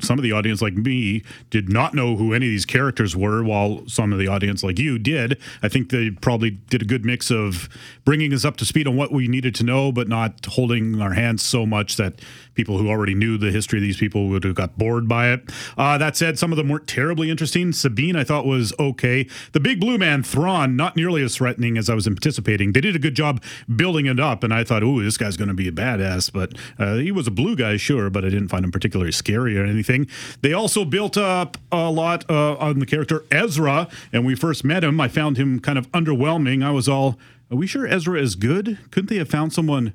some 0.00 0.18
of 0.18 0.24
the 0.24 0.32
audience, 0.32 0.60
like 0.60 0.74
me, 0.74 1.22
did 1.50 1.68
not 1.68 1.94
know 1.94 2.16
who 2.16 2.34
any 2.34 2.46
of 2.46 2.50
these 2.50 2.66
characters 2.66 3.14
were, 3.14 3.44
while 3.44 3.86
some 3.86 4.12
of 4.12 4.18
the 4.18 4.26
audience, 4.26 4.64
like 4.64 4.80
you, 4.80 4.98
did. 4.98 5.38
I 5.62 5.68
think 5.68 5.90
they 5.90 6.10
probably 6.10 6.50
did 6.50 6.82
a 6.82 6.84
good 6.84 7.04
mix 7.04 7.30
of 7.30 7.68
bringing 8.04 8.34
us 8.34 8.44
up 8.44 8.56
to 8.56 8.64
speed 8.64 8.88
on 8.88 8.96
what 8.96 9.03
we 9.12 9.28
needed 9.28 9.54
to 9.56 9.64
know, 9.64 9.92
but 9.92 10.08
not 10.08 10.46
holding 10.46 11.00
our 11.00 11.12
hands 11.12 11.42
so 11.42 11.66
much 11.66 11.96
that 11.96 12.20
people 12.54 12.78
who 12.78 12.88
already 12.88 13.14
knew 13.14 13.36
the 13.36 13.50
history 13.50 13.78
of 13.78 13.82
these 13.82 13.96
people 13.96 14.28
would 14.28 14.44
have 14.44 14.54
got 14.54 14.78
bored 14.78 15.08
by 15.08 15.30
it. 15.30 15.50
Uh, 15.76 15.98
that 15.98 16.16
said, 16.16 16.38
some 16.38 16.52
of 16.52 16.56
them 16.56 16.68
weren't 16.68 16.86
terribly 16.86 17.30
interesting. 17.30 17.72
Sabine, 17.72 18.16
I 18.16 18.24
thought, 18.24 18.46
was 18.46 18.72
okay. 18.78 19.26
The 19.52 19.60
big 19.60 19.80
blue 19.80 19.98
man, 19.98 20.22
Thrawn, 20.22 20.76
not 20.76 20.96
nearly 20.96 21.22
as 21.22 21.36
threatening 21.36 21.76
as 21.76 21.90
I 21.90 21.94
was 21.94 22.06
anticipating. 22.06 22.72
They 22.72 22.80
did 22.80 22.96
a 22.96 22.98
good 22.98 23.14
job 23.14 23.42
building 23.74 24.06
it 24.06 24.20
up, 24.20 24.44
and 24.44 24.52
I 24.52 24.64
thought, 24.64 24.82
ooh, 24.82 25.02
this 25.02 25.16
guy's 25.16 25.36
going 25.36 25.48
to 25.48 25.54
be 25.54 25.68
a 25.68 25.72
badass. 25.72 26.32
But 26.32 26.54
uh, 26.78 26.96
he 26.96 27.12
was 27.12 27.26
a 27.26 27.30
blue 27.30 27.56
guy, 27.56 27.76
sure, 27.76 28.10
but 28.10 28.24
I 28.24 28.28
didn't 28.28 28.48
find 28.48 28.64
him 28.64 28.72
particularly 28.72 29.12
scary 29.12 29.58
or 29.58 29.64
anything. 29.64 30.06
They 30.42 30.52
also 30.52 30.84
built 30.84 31.16
up 31.16 31.56
a 31.72 31.90
lot 31.90 32.28
uh, 32.30 32.56
on 32.56 32.78
the 32.78 32.86
character 32.86 33.24
Ezra, 33.30 33.88
and 34.12 34.24
we 34.24 34.34
first 34.34 34.64
met 34.64 34.84
him. 34.84 35.00
I 35.00 35.08
found 35.08 35.36
him 35.36 35.60
kind 35.60 35.78
of 35.78 35.90
underwhelming. 35.92 36.64
I 36.64 36.70
was 36.70 36.88
all, 36.88 37.18
are 37.50 37.56
we 37.56 37.66
sure 37.66 37.86
Ezra 37.86 38.20
is 38.20 38.34
good? 38.34 38.78
Couldn't 38.90 39.08
they 39.08 39.18
have 39.18 39.28
found 39.28 39.52
someone 39.52 39.92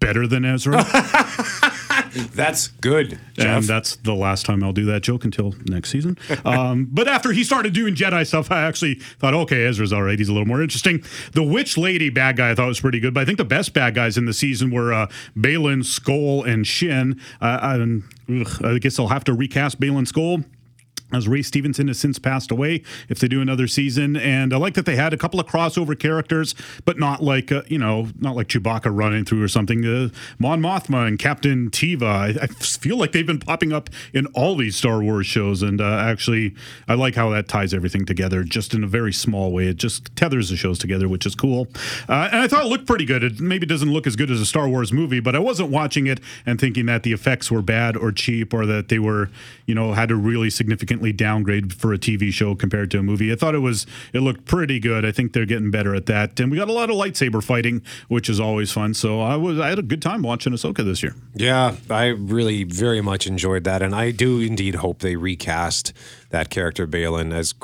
better 0.00 0.26
than 0.26 0.44
Ezra? 0.44 0.84
That's 2.34 2.68
good. 2.68 3.18
And 3.36 3.64
that's 3.64 3.96
the 3.96 4.14
last 4.14 4.46
time 4.46 4.64
I'll 4.64 4.72
do 4.72 4.84
that 4.86 5.02
joke 5.02 5.24
until 5.24 5.54
next 5.66 5.90
season. 5.90 6.18
Um, 6.44 6.88
but 6.90 7.06
after 7.06 7.30
he 7.30 7.44
started 7.44 7.72
doing 7.72 7.94
Jedi 7.94 8.26
stuff, 8.26 8.50
I 8.50 8.62
actually 8.62 8.94
thought, 8.94 9.34
okay, 9.34 9.64
Ezra's 9.64 9.92
all 9.92 10.02
right. 10.02 10.18
He's 10.18 10.28
a 10.28 10.32
little 10.32 10.46
more 10.46 10.60
interesting. 10.60 11.04
The 11.32 11.42
Witch 11.42 11.78
Lady 11.78 12.10
bad 12.10 12.36
guy 12.36 12.50
I 12.50 12.54
thought 12.54 12.66
was 12.66 12.80
pretty 12.80 12.98
good, 12.98 13.14
but 13.14 13.20
I 13.20 13.24
think 13.24 13.38
the 13.38 13.44
best 13.44 13.74
bad 13.74 13.94
guys 13.94 14.18
in 14.18 14.24
the 14.24 14.32
season 14.32 14.70
were 14.70 14.92
uh, 14.92 15.06
Baylan, 15.36 15.84
Skoll, 15.84 16.44
and 16.46 16.66
Shin. 16.66 17.20
Uh, 17.40 17.58
and, 17.62 18.02
ugh, 18.28 18.64
I 18.64 18.78
guess 18.78 18.98
I'll 18.98 19.08
have 19.08 19.24
to 19.24 19.32
recast 19.32 19.80
Baylan 19.80 20.10
Skoll 20.10 20.44
as 21.12 21.26
Ray 21.26 21.42
Stevenson 21.42 21.88
has 21.88 21.98
since 21.98 22.18
passed 22.18 22.50
away 22.50 22.82
if 23.08 23.18
they 23.18 23.28
do 23.28 23.40
another 23.40 23.66
season. 23.66 24.16
And 24.16 24.52
I 24.52 24.56
like 24.56 24.74
that 24.74 24.86
they 24.86 24.96
had 24.96 25.12
a 25.12 25.16
couple 25.16 25.40
of 25.40 25.46
crossover 25.46 25.98
characters, 25.98 26.54
but 26.84 26.98
not 26.98 27.22
like, 27.22 27.50
uh, 27.50 27.62
you 27.68 27.78
know, 27.78 28.08
not 28.18 28.36
like 28.36 28.48
Chewbacca 28.48 28.90
running 28.94 29.24
through 29.24 29.42
or 29.42 29.48
something. 29.48 29.84
Uh, 29.84 30.10
Mon 30.38 30.60
Mothma 30.60 31.06
and 31.06 31.18
Captain 31.18 31.70
Teva. 31.70 32.38
I, 32.38 32.44
I 32.44 32.46
feel 32.46 32.96
like 32.96 33.12
they've 33.12 33.26
been 33.26 33.38
popping 33.38 33.72
up 33.72 33.90
in 34.12 34.26
all 34.26 34.56
these 34.56 34.76
Star 34.76 35.02
Wars 35.02 35.26
shows. 35.26 35.62
And 35.62 35.80
uh, 35.80 35.84
actually, 35.84 36.54
I 36.86 36.94
like 36.94 37.14
how 37.14 37.30
that 37.30 37.48
ties 37.48 37.72
everything 37.72 38.04
together 38.04 38.44
just 38.44 38.74
in 38.74 38.84
a 38.84 38.86
very 38.86 39.12
small 39.12 39.52
way. 39.52 39.68
It 39.68 39.76
just 39.76 40.14
tethers 40.16 40.50
the 40.50 40.56
shows 40.56 40.78
together, 40.78 41.08
which 41.08 41.24
is 41.24 41.34
cool. 41.34 41.68
Uh, 42.08 42.28
and 42.30 42.42
I 42.42 42.48
thought 42.48 42.66
it 42.66 42.68
looked 42.68 42.86
pretty 42.86 43.04
good. 43.04 43.22
It 43.24 43.40
maybe 43.40 43.66
doesn't 43.66 43.90
look 43.90 44.06
as 44.06 44.16
good 44.16 44.30
as 44.30 44.40
a 44.40 44.46
Star 44.46 44.68
Wars 44.68 44.92
movie, 44.92 45.20
but 45.20 45.34
I 45.34 45.38
wasn't 45.38 45.70
watching 45.70 46.06
it 46.06 46.20
and 46.44 46.60
thinking 46.60 46.86
that 46.86 47.02
the 47.02 47.12
effects 47.12 47.50
were 47.50 47.62
bad 47.62 47.96
or 47.96 48.12
cheap 48.12 48.52
or 48.52 48.66
that 48.66 48.88
they 48.88 48.98
were, 48.98 49.30
you 49.66 49.74
know, 49.74 49.92
had 49.92 50.10
to 50.10 50.16
really 50.16 50.50
downgrade 51.12 51.72
for 51.72 51.92
a 51.92 51.98
TV 51.98 52.32
show 52.32 52.54
compared 52.54 52.90
to 52.92 52.98
a 52.98 53.02
movie. 53.02 53.32
I 53.32 53.36
thought 53.36 53.54
it 53.54 53.60
was 53.60 53.86
it 54.12 54.20
looked 54.20 54.44
pretty 54.44 54.80
good. 54.80 55.04
I 55.04 55.12
think 55.12 55.32
they're 55.32 55.46
getting 55.46 55.70
better 55.70 55.94
at 55.94 56.06
that. 56.06 56.38
And 56.40 56.50
we 56.50 56.56
got 56.56 56.68
a 56.68 56.72
lot 56.72 56.90
of 56.90 56.96
lightsaber 56.96 57.42
fighting, 57.42 57.82
which 58.08 58.28
is 58.28 58.40
always 58.40 58.72
fun. 58.72 58.94
So 58.94 59.20
I 59.20 59.36
was 59.36 59.58
I 59.58 59.68
had 59.68 59.78
a 59.78 59.82
good 59.82 60.02
time 60.02 60.22
watching 60.22 60.52
Ahsoka 60.52 60.84
this 60.84 61.02
year. 61.02 61.14
Yeah, 61.34 61.76
I 61.90 62.06
really 62.06 62.64
very 62.64 63.00
much 63.00 63.26
enjoyed 63.26 63.64
that, 63.64 63.82
and 63.82 63.94
I 63.94 64.10
do 64.10 64.40
indeed 64.40 64.76
hope 64.76 65.00
they 65.00 65.16
recast 65.16 65.92
that 66.30 66.50
character 66.50 66.86
Baylan 66.86 67.32
as 67.32 67.54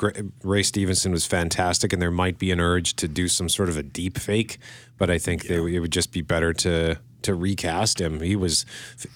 Ray 0.43 0.63
Stevenson 0.63 1.11
was 1.11 1.25
fantastic, 1.25 1.93
and 1.93 2.01
there 2.01 2.11
might 2.11 2.39
be 2.39 2.51
an 2.51 2.59
urge 2.59 2.95
to 2.95 3.07
do 3.07 3.27
some 3.27 3.49
sort 3.49 3.69
of 3.69 3.77
a 3.77 3.83
deep 3.83 4.17
fake, 4.17 4.57
but 4.97 5.09
I 5.09 5.17
think 5.17 5.47
they, 5.47 5.55
it 5.55 5.79
would 5.79 5.91
just 5.91 6.11
be 6.11 6.21
better 6.21 6.53
to 6.53 6.97
to 7.25 7.35
recast 7.35 7.99
him. 7.99 8.21
He 8.21 8.35
was 8.35 8.65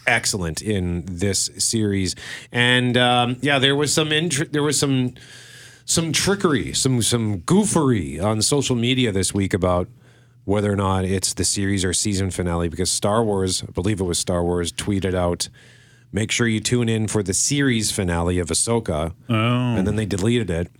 excellent 0.05 0.61
in 0.61 1.03
this 1.05 1.49
series, 1.57 2.15
and 2.51 2.97
um, 2.97 3.37
yeah, 3.41 3.59
there 3.59 3.75
was 3.75 3.93
some 3.93 4.09
intri- 4.09 4.51
there 4.51 4.63
was 4.63 4.79
some 4.79 5.13
some 5.85 6.11
trickery, 6.11 6.73
some 6.73 7.01
some 7.01 7.41
goofery 7.41 8.21
on 8.21 8.41
social 8.41 8.75
media 8.75 9.11
this 9.11 9.33
week 9.33 9.53
about 9.53 9.87
whether 10.45 10.71
or 10.73 10.75
not 10.75 11.05
it's 11.05 11.33
the 11.35 11.43
series 11.43 11.85
or 11.85 11.93
season 11.93 12.31
finale 12.31 12.69
because 12.69 12.91
Star 12.91 13.23
Wars, 13.23 13.63
I 13.67 13.71
believe 13.71 13.99
it 13.99 14.03
was 14.03 14.17
Star 14.17 14.43
Wars, 14.43 14.71
tweeted 14.71 15.13
out, 15.13 15.47
make 16.11 16.31
sure 16.31 16.47
you 16.47 16.59
tune 16.59 16.89
in 16.89 17.07
for 17.07 17.21
the 17.21 17.35
series 17.35 17.91
finale 17.91 18.39
of 18.39 18.47
Ahsoka. 18.47 19.13
Oh. 19.29 19.33
And 19.35 19.85
then 19.85 19.95
they 19.95 20.07
deleted 20.07 20.49
it 20.49 20.71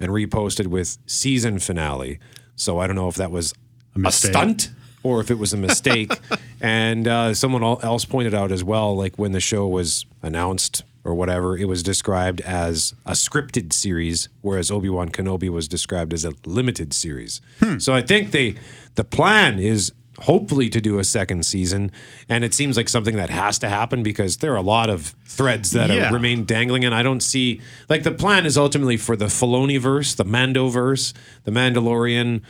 and 0.00 0.10
reposted 0.10 0.68
with 0.68 0.96
season 1.06 1.58
finale. 1.58 2.18
So 2.56 2.78
I 2.78 2.86
don't 2.86 2.96
know 2.96 3.08
if 3.08 3.16
that 3.16 3.30
was 3.30 3.52
a, 3.94 3.98
mistake. 3.98 4.30
stunt 4.30 4.70
or 5.02 5.20
if 5.20 5.30
it 5.30 5.38
was 5.38 5.52
a 5.52 5.58
mistake. 5.58 6.10
and 6.60 7.06
uh, 7.08 7.34
someone 7.34 7.62
else 7.62 8.04
pointed 8.04 8.34
out 8.34 8.50
as 8.52 8.62
well, 8.64 8.96
like 8.96 9.18
when 9.18 9.32
the 9.32 9.40
show 9.40 9.66
was 9.66 10.06
announced 10.22 10.82
or 11.04 11.14
whatever, 11.14 11.56
it 11.56 11.66
was 11.66 11.82
described 11.82 12.40
as 12.42 12.94
a 13.06 13.12
scripted 13.12 13.72
series, 13.72 14.28
whereas 14.42 14.70
Obi 14.70 14.88
Wan 14.88 15.08
Kenobi 15.08 15.48
was 15.48 15.66
described 15.68 16.12
as 16.12 16.24
a 16.24 16.32
limited 16.44 16.92
series. 16.92 17.40
So 17.78 17.94
I 17.94 18.02
think 18.02 18.30
they, 18.32 18.56
the 18.96 19.04
plan 19.04 19.58
is 19.58 19.92
hopefully 20.22 20.68
to 20.68 20.80
do 20.80 20.98
a 20.98 21.04
second 21.04 21.46
season, 21.46 21.92
and 22.28 22.42
it 22.44 22.52
seems 22.52 22.76
like 22.76 22.88
something 22.88 23.14
that 23.16 23.30
has 23.30 23.56
to 23.60 23.68
happen 23.68 24.02
because 24.02 24.38
there 24.38 24.52
are 24.52 24.56
a 24.56 24.62
lot 24.62 24.90
of 24.90 25.14
threads 25.24 25.70
that 25.70 25.90
Yeah. 25.90 26.10
remain 26.12 26.44
dangling, 26.44 26.84
and 26.84 26.92
I 26.94 27.02
don't 27.04 27.22
see 27.22 27.60
like 27.88 28.02
the 28.02 28.10
plan 28.10 28.44
is 28.44 28.58
ultimately 28.58 28.96
for 28.96 29.14
the 29.16 29.26
Filoni 29.26 29.78
verse, 29.78 30.14
the 30.16 30.24
Mando 30.24 30.68
verse, 30.68 31.14
the 31.44 31.52
Mandalorian. 31.52 32.42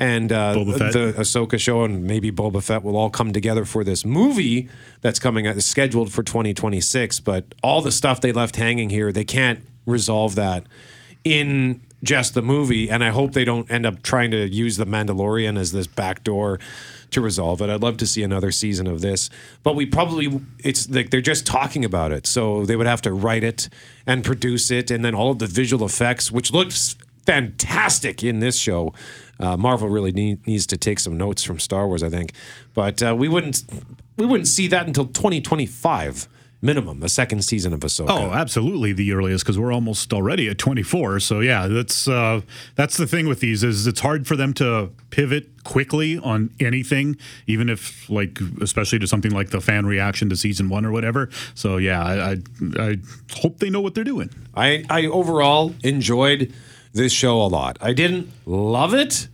And 0.00 0.32
uh, 0.32 0.54
the 0.54 1.14
Ahsoka 1.18 1.60
show 1.60 1.84
and 1.84 2.04
maybe 2.04 2.32
Boba 2.32 2.62
Fett 2.62 2.82
will 2.82 2.96
all 2.96 3.10
come 3.10 3.34
together 3.34 3.66
for 3.66 3.84
this 3.84 4.02
movie 4.02 4.70
that's 5.02 5.18
coming 5.18 5.46
out, 5.46 5.60
scheduled 5.62 6.10
for 6.10 6.22
2026. 6.22 7.20
But 7.20 7.44
all 7.62 7.82
the 7.82 7.92
stuff 7.92 8.22
they 8.22 8.32
left 8.32 8.56
hanging 8.56 8.88
here, 8.88 9.12
they 9.12 9.24
can't 9.24 9.60
resolve 9.84 10.36
that 10.36 10.64
in 11.22 11.82
just 12.02 12.32
the 12.32 12.40
movie. 12.40 12.90
And 12.90 13.04
I 13.04 13.10
hope 13.10 13.32
they 13.32 13.44
don't 13.44 13.70
end 13.70 13.84
up 13.84 14.02
trying 14.02 14.30
to 14.30 14.48
use 14.48 14.78
the 14.78 14.86
Mandalorian 14.86 15.58
as 15.58 15.72
this 15.72 15.86
backdoor 15.86 16.58
to 17.10 17.20
resolve 17.20 17.60
it. 17.60 17.68
I'd 17.68 17.82
love 17.82 17.98
to 17.98 18.06
see 18.06 18.22
another 18.22 18.50
season 18.50 18.86
of 18.86 19.02
this, 19.02 19.28
but 19.62 19.74
we 19.76 19.84
probably 19.84 20.40
it's 20.60 20.88
like 20.88 21.10
they're 21.10 21.20
just 21.20 21.44
talking 21.44 21.84
about 21.84 22.12
it, 22.12 22.26
so 22.26 22.64
they 22.64 22.76
would 22.76 22.86
have 22.86 23.02
to 23.02 23.12
write 23.12 23.44
it 23.44 23.68
and 24.06 24.24
produce 24.24 24.70
it, 24.70 24.90
and 24.90 25.04
then 25.04 25.14
all 25.14 25.32
of 25.32 25.40
the 25.40 25.46
visual 25.46 25.84
effects, 25.84 26.30
which 26.30 26.52
looks 26.52 26.96
fantastic 27.26 28.24
in 28.24 28.40
this 28.40 28.58
show. 28.58 28.94
Uh, 29.40 29.56
Marvel 29.56 29.88
really 29.88 30.12
need, 30.12 30.46
needs 30.46 30.66
to 30.66 30.76
take 30.76 30.98
some 30.98 31.16
notes 31.16 31.42
from 31.42 31.58
Star 31.58 31.86
Wars, 31.86 32.02
I 32.02 32.10
think, 32.10 32.32
but 32.74 33.02
uh, 33.02 33.14
we 33.16 33.28
wouldn't 33.28 33.62
we 34.16 34.26
wouldn't 34.26 34.48
see 34.48 34.66
that 34.68 34.86
until 34.86 35.06
2025 35.06 36.28
minimum, 36.62 37.00
the 37.00 37.08
second 37.08 37.42
season 37.42 37.72
of 37.72 37.80
Ahsoka. 37.80 38.10
Oh, 38.10 38.32
absolutely, 38.32 38.92
the 38.92 39.12
earliest 39.12 39.44
because 39.44 39.58
we're 39.58 39.72
almost 39.72 40.12
already 40.12 40.48
at 40.48 40.58
24. 40.58 41.20
So 41.20 41.40
yeah, 41.40 41.66
that's 41.66 42.06
uh, 42.08 42.42
that's 42.74 42.96
the 42.96 43.06
thing 43.06 43.28
with 43.28 43.40
these 43.40 43.64
is 43.64 43.86
it's 43.86 44.00
hard 44.00 44.26
for 44.26 44.36
them 44.36 44.52
to 44.54 44.90
pivot 45.10 45.64
quickly 45.64 46.18
on 46.18 46.50
anything, 46.60 47.16
even 47.46 47.68
if 47.68 48.08
like 48.10 48.38
especially 48.60 48.98
to 48.98 49.06
something 49.06 49.32
like 49.32 49.50
the 49.50 49.60
fan 49.60 49.86
reaction 49.86 50.28
to 50.30 50.36
season 50.36 50.68
one 50.68 50.84
or 50.84 50.92
whatever. 50.92 51.30
So 51.54 51.76
yeah, 51.76 52.02
I 52.02 52.30
I, 52.30 52.36
I 52.78 52.96
hope 53.36 53.58
they 53.58 53.70
know 53.70 53.80
what 53.80 53.94
they're 53.94 54.04
doing. 54.04 54.30
I, 54.54 54.84
I 54.90 55.06
overall 55.06 55.74
enjoyed 55.82 56.52
this 56.92 57.12
show 57.12 57.40
a 57.40 57.46
lot. 57.46 57.78
I 57.80 57.92
didn't 57.92 58.30
love 58.46 58.94
it, 58.94 59.28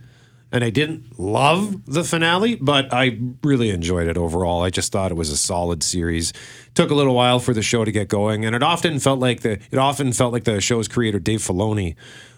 and 0.51 0.63
I 0.63 0.69
didn't 0.69 1.19
love 1.19 1.85
the 1.85 2.03
finale, 2.03 2.55
but 2.55 2.93
I 2.93 3.19
really 3.43 3.69
enjoyed 3.69 4.07
it 4.07 4.17
overall. 4.17 4.63
I 4.63 4.69
just 4.69 4.91
thought 4.91 5.11
it 5.11 5.15
was 5.15 5.29
a 5.29 5.37
solid 5.37 5.83
series. 5.83 6.33
Took 6.73 6.91
a 6.91 6.95
little 6.95 7.15
while 7.15 7.39
for 7.39 7.53
the 7.53 7.61
show 7.61 7.83
to 7.83 7.91
get 7.91 8.07
going, 8.07 8.45
and 8.45 8.55
it 8.55 8.63
often 8.63 8.99
felt 8.99 9.19
like 9.19 9.41
the 9.41 9.59
it 9.71 9.77
often 9.77 10.13
felt 10.13 10.31
like 10.33 10.45
the 10.45 10.61
show's 10.61 10.87
creator 10.87 11.19
Dave 11.19 11.41
Filoni 11.41 11.95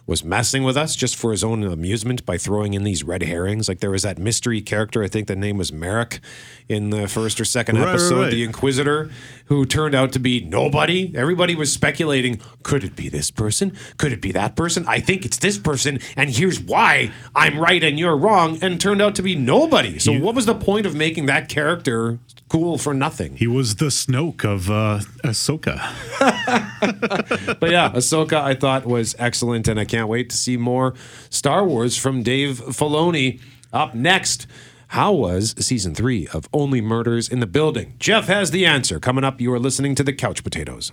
was 0.10 0.24
messing 0.24 0.63
with 0.63 0.75
us 0.75 0.96
just 0.96 1.16
for 1.16 1.30
his 1.30 1.44
own 1.44 1.63
amusement 1.63 2.25
by 2.25 2.36
throwing 2.36 2.74
in 2.74 2.84
these 2.84 3.04
red 3.04 3.22
herrings. 3.22 3.70
Like 3.70 3.80
there 3.80 3.92
was 3.92 4.01
that 4.01 4.18
mystery 4.18 4.60
character, 4.60 5.04
I 5.04 5.08
think 5.08 5.28
the 5.28 5.36
name 5.36 5.58
was 5.58 5.72
Marrok, 5.72 6.20
in 6.68 6.89
the 6.92 7.08
first 7.08 7.39
or 7.39 7.46
second 7.46 7.75
Right, 7.75 7.86
right, 7.86 7.89
episode, 7.92 8.22
right. 8.22 8.32
the 8.32 8.44
Inquisitor, 8.44 9.10
who 9.46 9.66
turned 9.66 9.94
out 9.96 10.12
to 10.13 10.20
be 10.20 10.42
nobody. 10.42 11.12
Everybody 11.16 11.56
was 11.56 11.74
speculating 11.74 12.42
could 12.63 12.84
it 12.84 12.96
be 12.96 13.10
this 13.10 13.32
person? 13.32 13.75
Could 13.98 14.13
it 14.13 14.22
be 14.22 14.32
that 14.34 14.56
person? 14.56 14.86
I 14.88 15.00
think 15.00 15.25
it's 15.25 15.38
this 15.38 15.58
person, 15.58 16.00
and 16.16 16.30
here's 16.30 16.60
why 16.60 17.12
I'm 17.36 17.60
right 17.60 17.84
and 17.84 17.98
you're 17.98 18.16
wrong, 18.16 18.60
and 18.62 18.80
turned 18.80 19.01
out 19.01 19.16
to 19.16 19.22
be 19.24 19.36
nobody. 19.36 19.98
So, 20.00 20.13
what 20.20 20.36
was 20.36 20.46
the 20.46 20.56
point 20.56 20.86
of 20.86 20.96
making 20.96 21.25
that 21.25 21.50
character 21.50 22.20
cool 22.48 22.78
for 22.78 22.94
nothing? 22.94 23.38
He 23.38 23.48
was 23.48 23.75
the 23.78 23.86
Snoke 23.86 24.46
of 24.46 24.70
uh, 24.70 25.00
Ahsoka. 25.24 25.80
but 27.60 27.72
yeah, 27.72 27.89
Ahsoka 27.92 28.42
I 28.42 28.54
thought 28.54 28.86
was 28.86 29.16
excellent, 29.18 29.68
and 29.68 29.80
I 29.80 29.86
can't 29.86 29.99
wait 30.08 30.29
to 30.29 30.38
see 30.38 30.58
more 30.58 30.94
Star 31.29 31.65
Wars 31.65 31.98
from 31.98 32.24
Dave 32.24 32.60
Filoni. 32.60 33.41
Up 33.72 33.94
next, 33.94 34.48
how 34.88 35.13
was 35.13 35.53
season 35.63 35.94
three 35.94 36.27
of 36.34 36.50
Only 36.51 36.82
Murders 36.82 37.29
in 37.29 37.39
the 37.39 37.48
Building? 37.48 37.94
Jeff 38.00 38.27
has 38.27 38.51
the 38.51 38.65
answer. 38.65 39.00
Coming 39.00 39.24
up, 39.24 39.39
you 39.39 39.53
are 39.53 39.60
listening 39.60 39.94
to 39.96 40.03
the 40.03 40.13
Couch 40.13 40.44
Potatoes. 40.44 40.91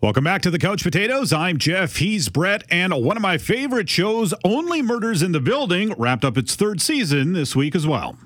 Welcome 0.00 0.24
back 0.24 0.42
to 0.42 0.50
the 0.50 0.58
Couch 0.58 0.82
Potatoes. 0.82 1.32
I'm 1.32 1.58
Jeff. 1.58 1.96
He's 1.96 2.28
Brett, 2.28 2.64
and 2.70 2.92
one 2.92 3.16
of 3.16 3.22
my 3.22 3.38
favorite 3.38 3.88
shows, 3.88 4.34
Only 4.44 4.82
Murders 4.82 5.22
in 5.22 5.30
the 5.30 5.40
Building, 5.40 5.94
wrapped 5.96 6.24
up 6.24 6.36
its 6.36 6.56
third 6.56 6.80
season 6.80 7.34
this 7.34 7.54
week 7.54 7.76
as 7.76 7.86
well. 7.86 8.16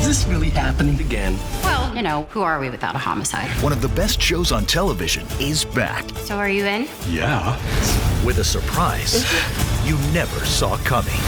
Is 0.00 0.06
this 0.06 0.26
really 0.26 0.50
happening 0.50 1.00
again? 1.00 1.38
Well, 1.92 1.98
you 1.98 2.08
know, 2.08 2.22
who 2.30 2.40
are 2.40 2.58
we 2.58 2.70
without 2.70 2.94
a 2.94 2.98
homicide? 2.98 3.50
One 3.62 3.70
of 3.70 3.82
the 3.82 3.88
best 3.88 4.18
shows 4.18 4.50
on 4.50 4.64
television 4.64 5.26
is 5.38 5.62
back. 5.62 6.08
So 6.20 6.38
are 6.38 6.48
you 6.48 6.64
in? 6.64 6.88
Yeah. 7.10 7.54
With 8.24 8.38
a 8.38 8.44
surprise 8.44 9.22
you 9.86 9.98
never 10.14 10.42
saw 10.46 10.78
coming. 10.78 11.12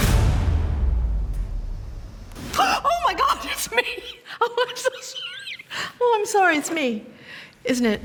Oh 2.56 3.00
my 3.04 3.12
God, 3.12 3.40
it's 3.44 3.70
me. 3.72 3.84
Oh, 4.40 4.66
I'm 4.68 4.76
so 4.76 4.88
sorry. 5.00 5.66
Oh, 6.00 6.16
I'm 6.18 6.26
sorry, 6.26 6.56
it's 6.56 6.70
me. 6.70 7.04
Isn't 7.64 7.84
it? 7.84 8.00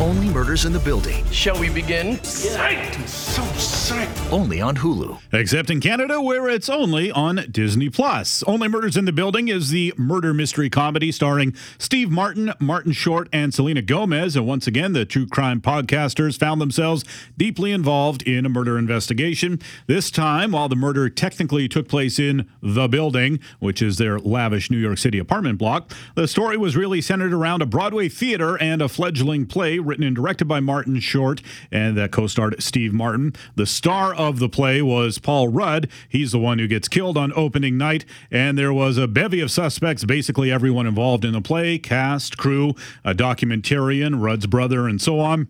Only 0.00 0.30
Murders 0.30 0.64
in 0.64 0.72
the 0.72 0.80
Building. 0.80 1.24
Shall 1.30 1.60
we 1.60 1.68
begin? 1.68 2.16
Psyched. 2.18 2.98
I'm 2.98 3.06
so 3.06 3.42
psyched. 3.42 4.32
Only 4.32 4.60
on 4.60 4.74
Hulu. 4.76 5.20
Except 5.32 5.70
in 5.70 5.80
Canada, 5.80 6.20
where 6.20 6.48
it's 6.48 6.68
only 6.68 7.12
on 7.12 7.44
Disney 7.50 7.88
Plus. 7.88 8.42
Only 8.44 8.68
Murders 8.68 8.96
in 8.96 9.04
the 9.04 9.12
Building 9.12 9.48
is 9.48 9.68
the 9.68 9.92
murder 9.96 10.34
mystery 10.34 10.70
comedy 10.70 11.12
starring 11.12 11.54
Steve 11.78 12.10
Martin, 12.10 12.52
Martin 12.58 12.92
Short, 12.92 13.28
and 13.32 13.54
Selena 13.54 13.82
Gomez. 13.82 14.34
And 14.34 14.46
once 14.46 14.66
again, 14.66 14.92
the 14.92 15.04
true 15.04 15.26
crime 15.26 15.60
podcasters 15.60 16.38
found 16.38 16.60
themselves 16.60 17.04
deeply 17.36 17.70
involved 17.70 18.22
in 18.22 18.44
a 18.46 18.48
murder 18.48 18.78
investigation. 18.78 19.60
This 19.86 20.10
time, 20.10 20.52
while 20.52 20.68
the 20.68 20.74
murder 20.74 21.10
technically 21.10 21.68
took 21.68 21.86
place 21.86 22.18
in 22.18 22.48
the 22.60 22.88
building, 22.88 23.38
which 23.60 23.82
is 23.82 23.98
their 23.98 24.18
lavish 24.18 24.70
New 24.70 24.78
York 24.78 24.98
City 24.98 25.18
apartment 25.18 25.58
block, 25.58 25.92
the 26.14 26.26
story 26.26 26.56
was 26.56 26.76
really 26.76 27.00
centered 27.00 27.32
around 27.32 27.62
a 27.62 27.66
Broadway 27.66 28.08
theater 28.08 28.56
and 28.60 28.82
a 28.82 28.88
fledgling 28.88 29.46
play 29.46 29.78
written 29.84 30.04
and 30.04 30.16
directed 30.16 30.46
by 30.46 30.60
Martin 30.60 31.00
Short 31.00 31.42
and 31.70 31.96
that 31.96 32.12
co-starred 32.12 32.62
Steve 32.62 32.92
Martin. 32.92 33.34
The 33.54 33.66
star 33.66 34.14
of 34.14 34.38
the 34.38 34.48
play 34.48 34.82
was 34.82 35.18
Paul 35.18 35.48
Rudd. 35.48 35.88
He's 36.08 36.32
the 36.32 36.38
one 36.38 36.58
who 36.58 36.66
gets 36.66 36.88
killed 36.88 37.16
on 37.16 37.32
opening 37.34 37.76
night, 37.76 38.04
and 38.30 38.56
there 38.58 38.72
was 38.72 38.98
a 38.98 39.06
bevy 39.08 39.40
of 39.40 39.50
suspects, 39.50 40.04
basically 40.04 40.50
everyone 40.50 40.86
involved 40.86 41.24
in 41.24 41.32
the 41.32 41.40
play, 41.40 41.78
cast, 41.78 42.38
crew, 42.38 42.74
a 43.04 43.14
documentarian, 43.14 44.20
Rudd's 44.20 44.46
brother, 44.46 44.88
and 44.88 45.00
so 45.00 45.20
on. 45.20 45.48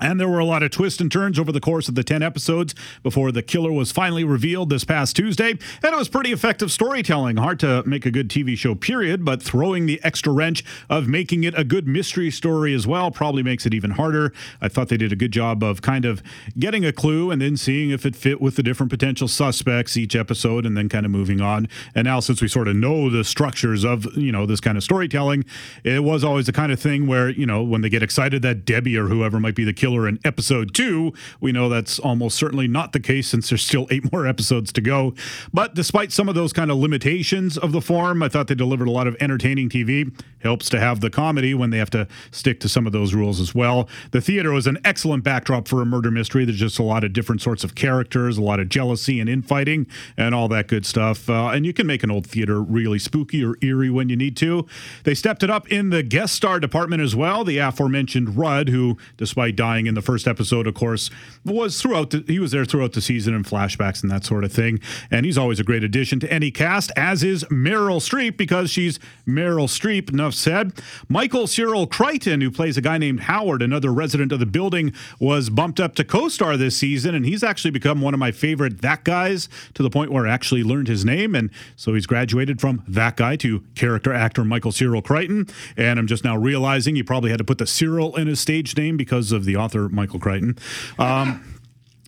And 0.00 0.20
there 0.20 0.28
were 0.28 0.38
a 0.38 0.44
lot 0.44 0.62
of 0.62 0.70
twists 0.70 1.00
and 1.00 1.10
turns 1.10 1.38
over 1.38 1.52
the 1.52 1.60
course 1.60 1.88
of 1.88 1.94
the 1.94 2.04
10 2.04 2.22
episodes 2.22 2.74
before 3.02 3.32
the 3.32 3.42
killer 3.42 3.72
was 3.72 3.90
finally 3.90 4.24
revealed 4.24 4.70
this 4.70 4.84
past 4.84 5.16
Tuesday. 5.16 5.50
And 5.50 5.58
it 5.82 5.96
was 5.96 6.08
pretty 6.08 6.32
effective 6.32 6.70
storytelling. 6.70 7.36
Hard 7.36 7.58
to 7.60 7.82
make 7.84 8.06
a 8.06 8.10
good 8.10 8.28
TV 8.28 8.56
show, 8.56 8.74
period, 8.74 9.24
but 9.24 9.42
throwing 9.42 9.86
the 9.86 10.00
extra 10.04 10.32
wrench 10.32 10.64
of 10.88 11.08
making 11.08 11.44
it 11.44 11.58
a 11.58 11.64
good 11.64 11.86
mystery 11.86 12.30
story 12.30 12.74
as 12.74 12.86
well 12.86 13.10
probably 13.10 13.42
makes 13.42 13.66
it 13.66 13.74
even 13.74 13.92
harder. 13.92 14.32
I 14.60 14.68
thought 14.68 14.88
they 14.88 14.96
did 14.96 15.12
a 15.12 15.16
good 15.16 15.32
job 15.32 15.62
of 15.62 15.82
kind 15.82 16.04
of 16.04 16.22
getting 16.58 16.84
a 16.84 16.92
clue 16.92 17.30
and 17.30 17.42
then 17.42 17.56
seeing 17.56 17.90
if 17.90 18.06
it 18.06 18.14
fit 18.14 18.40
with 18.40 18.56
the 18.56 18.62
different 18.62 18.90
potential 18.90 19.26
suspects 19.26 19.96
each 19.96 20.14
episode 20.14 20.64
and 20.64 20.76
then 20.76 20.88
kind 20.88 21.06
of 21.06 21.10
moving 21.10 21.40
on. 21.40 21.68
And 21.94 22.04
now, 22.04 22.20
since 22.20 22.40
we 22.40 22.48
sort 22.48 22.68
of 22.68 22.76
know 22.76 23.10
the 23.10 23.24
structures 23.24 23.84
of, 23.84 24.16
you 24.16 24.30
know, 24.30 24.46
this 24.46 24.60
kind 24.60 24.76
of 24.76 24.84
storytelling, 24.84 25.44
it 25.82 26.04
was 26.04 26.22
always 26.22 26.46
the 26.46 26.52
kind 26.52 26.70
of 26.70 26.78
thing 26.78 27.06
where, 27.06 27.28
you 27.28 27.46
know, 27.46 27.62
when 27.62 27.80
they 27.80 27.88
get 27.88 28.02
excited 28.02 28.42
that 28.42 28.64
Debbie 28.64 28.96
or 28.96 29.06
whoever 29.06 29.40
might 29.40 29.54
be 29.54 29.64
the 29.64 29.72
killer 29.72 29.87
in 29.88 30.18
episode 30.24 30.74
two, 30.74 31.12
we 31.40 31.52
know 31.52 31.68
that's 31.68 31.98
almost 31.98 32.36
certainly 32.36 32.68
not 32.68 32.92
the 32.92 33.00
case 33.00 33.28
since 33.28 33.48
there's 33.48 33.64
still 33.64 33.86
eight 33.90 34.12
more 34.12 34.26
episodes 34.26 34.72
to 34.72 34.80
go. 34.80 35.14
But 35.52 35.74
despite 35.74 36.12
some 36.12 36.28
of 36.28 36.34
those 36.34 36.52
kind 36.52 36.70
of 36.70 36.78
limitations 36.78 37.56
of 37.56 37.72
the 37.72 37.80
form, 37.80 38.22
I 38.22 38.28
thought 38.28 38.48
they 38.48 38.54
delivered 38.54 38.88
a 38.88 38.92
lot 38.92 39.06
of 39.06 39.16
entertaining 39.20 39.68
TV. 39.68 40.12
Helps 40.40 40.68
to 40.70 40.78
have 40.78 41.00
the 41.00 41.10
comedy 41.10 41.52
when 41.52 41.70
they 41.70 41.78
have 41.78 41.90
to 41.90 42.06
stick 42.30 42.60
to 42.60 42.68
some 42.68 42.86
of 42.86 42.92
those 42.92 43.12
rules 43.12 43.40
as 43.40 43.56
well. 43.56 43.88
The 44.12 44.20
theater 44.20 44.52
was 44.52 44.68
an 44.68 44.78
excellent 44.84 45.24
backdrop 45.24 45.66
for 45.66 45.82
a 45.82 45.86
murder 45.86 46.12
mystery. 46.12 46.44
There's 46.44 46.58
just 46.58 46.78
a 46.78 46.84
lot 46.84 47.02
of 47.02 47.12
different 47.12 47.42
sorts 47.42 47.64
of 47.64 47.74
characters, 47.74 48.38
a 48.38 48.42
lot 48.42 48.60
of 48.60 48.68
jealousy 48.68 49.18
and 49.18 49.28
infighting, 49.28 49.86
and 50.16 50.34
all 50.34 50.46
that 50.48 50.68
good 50.68 50.86
stuff. 50.86 51.28
Uh, 51.28 51.48
and 51.48 51.66
you 51.66 51.72
can 51.72 51.86
make 51.86 52.04
an 52.04 52.10
old 52.10 52.26
theater 52.26 52.62
really 52.62 52.98
spooky 52.98 53.44
or 53.44 53.56
eerie 53.62 53.90
when 53.90 54.08
you 54.08 54.16
need 54.16 54.36
to. 54.36 54.66
They 55.04 55.14
stepped 55.14 55.42
it 55.42 55.50
up 55.50 55.70
in 55.72 55.90
the 55.90 56.02
guest 56.02 56.34
star 56.34 56.60
department 56.60 57.02
as 57.02 57.16
well. 57.16 57.44
The 57.44 57.58
aforementioned 57.58 58.36
Rudd, 58.36 58.68
who, 58.68 58.96
despite 59.16 59.56
dying 59.56 59.77
in 59.86 59.94
the 59.94 60.02
first 60.02 60.26
episode, 60.26 60.66
of 60.66 60.74
course, 60.74 61.10
was 61.44 61.80
throughout. 61.80 62.10
The, 62.10 62.24
he 62.26 62.38
was 62.38 62.52
there 62.52 62.64
throughout 62.64 62.92
the 62.92 63.00
season 63.00 63.34
and 63.34 63.44
flashbacks 63.44 64.02
and 64.02 64.10
that 64.10 64.24
sort 64.24 64.44
of 64.44 64.52
thing. 64.52 64.80
And 65.10 65.24
he's 65.24 65.38
always 65.38 65.60
a 65.60 65.64
great 65.64 65.84
addition 65.84 66.20
to 66.20 66.32
any 66.32 66.50
cast, 66.50 66.90
as 66.96 67.22
is 67.22 67.44
Meryl 67.44 68.00
Streep 68.00 68.36
because 68.36 68.70
she's 68.70 68.98
Meryl 69.26 69.68
Streep. 69.68 70.10
Enough 70.10 70.34
said. 70.34 70.72
Michael 71.08 71.46
Cyril 71.46 71.86
Creighton, 71.86 72.40
who 72.40 72.50
plays 72.50 72.76
a 72.76 72.80
guy 72.80 72.98
named 72.98 73.20
Howard, 73.20 73.62
another 73.62 73.92
resident 73.92 74.32
of 74.32 74.40
the 74.40 74.46
building, 74.46 74.92
was 75.18 75.50
bumped 75.50 75.80
up 75.80 75.94
to 75.96 76.04
co-star 76.04 76.56
this 76.56 76.76
season, 76.76 77.14
and 77.14 77.24
he's 77.24 77.42
actually 77.42 77.70
become 77.70 78.00
one 78.00 78.14
of 78.14 78.20
my 78.20 78.32
favorite 78.32 78.80
that 78.82 79.04
guys 79.04 79.48
to 79.74 79.82
the 79.82 79.90
point 79.90 80.10
where 80.10 80.26
I 80.26 80.32
actually 80.32 80.62
learned 80.62 80.88
his 80.88 81.04
name, 81.04 81.34
and 81.34 81.50
so 81.76 81.94
he's 81.94 82.06
graduated 82.06 82.60
from 82.60 82.82
that 82.88 83.16
guy 83.16 83.36
to 83.36 83.62
character 83.74 84.12
actor 84.12 84.44
Michael 84.44 84.72
Cyril 84.72 85.02
Creighton. 85.02 85.46
And 85.76 85.98
I'm 85.98 86.06
just 86.06 86.24
now 86.24 86.36
realizing 86.36 86.96
you 86.96 87.04
probably 87.04 87.30
had 87.30 87.38
to 87.38 87.44
put 87.44 87.58
the 87.58 87.66
Cyril 87.66 88.16
in 88.16 88.26
his 88.26 88.40
stage 88.40 88.76
name 88.76 88.96
because 88.96 89.32
of 89.32 89.44
the 89.44 89.56
author 89.68 89.88
Michael 89.90 90.18
Crichton. 90.18 90.56
Um, 90.98 91.44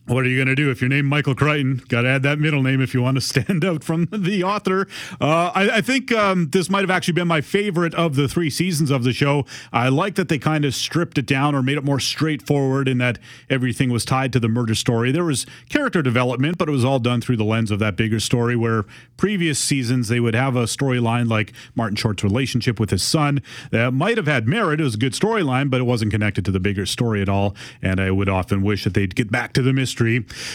What 0.07 0.25
are 0.25 0.29
you 0.29 0.37
going 0.37 0.49
to 0.49 0.57
do 0.57 0.73
if 0.73 0.81
you're 0.81 0.91
named 0.91 1.07
Michael 1.07 1.37
Crichton? 1.37 1.83
Got 1.89 2.03
to 2.03 2.09
add 2.09 2.25
that 2.25 2.41
middle 2.41 2.65
name 2.65 2.81
if 2.81 2.95
you 2.95 3.01
want 3.01 3.17
to 3.17 3.21
stand 3.21 3.65
out 3.65 3.85
from 3.85 4.07
the 4.11 4.43
author. 4.43 4.89
Uh, 5.21 5.53
I, 5.55 5.77
I, 5.77 5.81
think 5.83 6.11
um, 6.11 6.49
this 6.51 6.69
might 6.69 6.81
have 6.81 6.91
actually 6.91 7.15
been 7.15 7.29
my 7.29 7.41
favorite 7.41 7.95
of 7.95 8.17
the 8.17 8.27
three 8.27 8.51
seasons 8.51 8.91
of 8.91 9.05
the 9.05 9.13
show. 9.13 9.47
I 9.73 9.89
like 9.89 10.17
that 10.17 10.29
they 10.29 10.39
kind 10.39 10.65
of 10.65 10.75
stripped 10.75 11.17
it 11.19 11.27
down 11.27 11.55
or 11.55 11.63
made 11.63 11.79
it 11.79 11.85
more 11.85 12.01
straightforward 12.01 12.89
in 12.89 12.99
that 12.99 13.21
everything 13.49 13.91
was 13.91 14.05
tied 14.05 14.33
to 14.33 14.41
the 14.41 14.49
murder 14.49 14.75
story. 14.75 15.13
There 15.13 15.25
was 15.25 15.47
character 15.69 16.03
development, 16.03 16.59
but 16.59 16.69
it 16.69 16.73
was 16.73 16.85
all 16.85 16.99
done 16.99 17.21
through 17.21 17.37
the 17.37 17.45
lens 17.45 17.71
of 17.71 17.79
that 17.79 17.95
bigger 17.95 18.19
story. 18.19 18.57
Where 18.57 18.87
previous 19.17 19.61
seasons 19.61 20.09
they 20.09 20.19
would 20.19 20.35
have 20.35 20.57
a 20.57 20.65
storyline 20.65 21.29
like 21.29 21.53
Martin 21.77 21.95
Short's 21.95 22.25
relationship 22.25 22.81
with 22.81 22.91
his 22.91 23.05
son 23.05 23.43
that 23.71 23.93
might 23.93 24.17
have 24.17 24.27
had 24.27 24.49
merit. 24.49 24.81
It 24.81 24.85
was 24.85 24.95
a 24.95 24.99
good 24.99 25.13
storyline, 25.13 25.71
but 25.71 25.81
it 25.81 25.85
wasn't 25.85 26.11
connected 26.11 26.45
to 26.47 26.51
the 26.51 26.59
bigger 26.59 26.85
story 26.85 27.23
at 27.23 27.29
all. 27.29 27.55
And 27.81 28.01
I 28.01 28.11
would 28.11 28.29
often 28.29 28.63
wish 28.63 28.83
that 28.83 28.95
they'd 28.95 29.15
get 29.15 29.31
back 29.31 29.53
to 29.53 29.63
the 29.63 29.73
mystery 29.73 29.90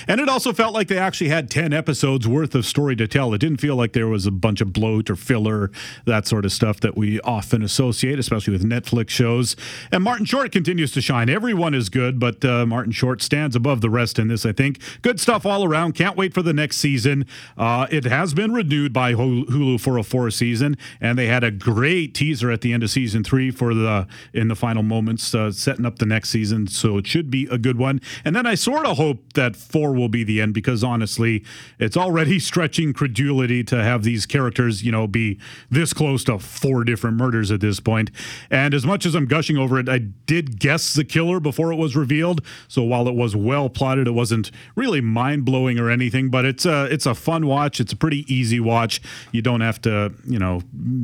and 0.07 0.21
it 0.21 0.29
also 0.29 0.53
felt 0.53 0.73
like 0.73 0.87
they 0.87 0.97
actually 0.97 1.29
had 1.29 1.49
10 1.49 1.73
episodes 1.73 2.27
worth 2.27 2.55
of 2.55 2.65
story 2.65 2.95
to 2.95 3.07
tell. 3.07 3.33
It 3.33 3.39
didn't 3.39 3.59
feel 3.59 3.75
like 3.75 3.93
there 3.93 4.07
was 4.07 4.25
a 4.25 4.31
bunch 4.31 4.61
of 4.61 4.73
bloat 4.73 5.09
or 5.09 5.15
filler, 5.15 5.71
that 6.05 6.27
sort 6.27 6.45
of 6.45 6.51
stuff 6.51 6.79
that 6.81 6.95
we 6.95 7.19
often 7.21 7.61
associate, 7.61 8.19
especially 8.19 8.53
with 8.53 8.63
Netflix 8.63 9.09
shows. 9.09 9.55
And 9.91 10.03
Martin 10.03 10.25
Short 10.25 10.51
continues 10.51 10.91
to 10.93 11.01
shine. 11.01 11.29
Everyone 11.29 11.73
is 11.73 11.89
good, 11.89 12.19
but 12.19 12.43
uh, 12.45 12.65
Martin 12.65 12.91
Short 12.91 13.21
stands 13.21 13.55
above 13.55 13.81
the 13.81 13.89
rest 13.89 14.19
in 14.19 14.27
this, 14.27 14.45
I 14.45 14.51
think. 14.51 14.79
Good 15.01 15.19
stuff 15.19 15.45
all 15.45 15.63
around. 15.63 15.93
Can't 15.93 16.17
wait 16.17 16.33
for 16.33 16.41
the 16.41 16.53
next 16.53 16.77
season. 16.77 17.25
Uh, 17.57 17.87
it 17.91 18.05
has 18.05 18.33
been 18.33 18.53
renewed 18.53 18.93
by 18.93 19.13
Hulu 19.13 19.79
for 19.79 19.97
a 19.97 20.03
fourth 20.03 20.33
season, 20.35 20.77
and 21.01 21.17
they 21.17 21.27
had 21.27 21.43
a 21.43 21.51
great 21.51 22.13
teaser 22.13 22.51
at 22.51 22.61
the 22.61 22.73
end 22.73 22.83
of 22.83 22.89
season 22.89 23.23
three 23.23 23.51
for 23.51 23.73
the 23.73 24.07
in 24.33 24.47
the 24.47 24.55
final 24.55 24.83
moments, 24.83 25.33
uh, 25.33 25.51
setting 25.51 25.85
up 25.85 25.99
the 25.99 26.05
next 26.05 26.29
season. 26.29 26.67
So 26.67 26.97
it 26.97 27.07
should 27.07 27.29
be 27.29 27.47
a 27.51 27.57
good 27.57 27.77
one. 27.77 28.01
And 28.23 28.35
then 28.35 28.45
I 28.45 28.55
sort 28.55 28.85
of 28.85 28.97
hope 28.97 29.33
that 29.35 29.55
four 29.55 29.93
will 29.93 30.09
be 30.09 30.23
the 30.23 30.41
end 30.41 30.53
because 30.53 30.83
honestly, 30.83 31.43
it's 31.79 31.95
already 31.95 32.39
stretching 32.45 32.93
credulity 32.93 33.63
to 33.65 33.83
have 33.83 34.03
these 34.03 34.25
characters, 34.25 34.83
you 34.83 34.91
know, 34.91 35.07
be 35.07 35.39
this 35.69 35.93
close 35.93 36.23
to 36.25 36.39
four 36.39 36.83
different 36.83 37.17
murders 37.17 37.51
at 37.51 37.61
this 37.61 37.79
point. 37.79 38.11
And 38.49 38.73
as 38.73 38.85
much 38.85 39.05
as 39.05 39.15
I'm 39.15 39.25
gushing 39.25 39.57
over 39.57 39.79
it, 39.79 39.87
I 39.87 39.99
did 39.99 40.59
guess 40.59 40.93
the 40.93 41.05
killer 41.05 41.39
before 41.39 41.71
it 41.71 41.75
was 41.75 41.95
revealed. 41.95 42.41
So 42.67 42.83
while 42.83 43.07
it 43.07 43.15
was 43.15 43.35
well 43.35 43.69
plotted, 43.69 44.07
it 44.07 44.11
wasn't 44.11 44.51
really 44.75 45.01
mind 45.01 45.45
blowing 45.45 45.79
or 45.79 45.89
anything. 45.89 46.29
But 46.29 46.45
it's 46.45 46.65
a 46.65 46.85
it's 46.85 47.05
a 47.05 47.15
fun 47.15 47.47
watch. 47.47 47.79
It's 47.79 47.93
a 47.93 47.97
pretty 47.97 48.25
easy 48.33 48.59
watch. 48.59 49.01
You 49.31 49.41
don't 49.41 49.61
have 49.61 49.81
to, 49.81 50.13
you 50.25 50.39
know, 50.39 50.61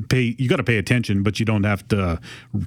pay. 0.10 0.36
You 0.38 0.50
got 0.50 0.58
to 0.58 0.64
pay 0.64 0.78
attention, 0.78 1.24
but 1.24 1.40
you 1.40 1.46
don't 1.46 1.64
have 1.64 1.88
to 1.90 2.20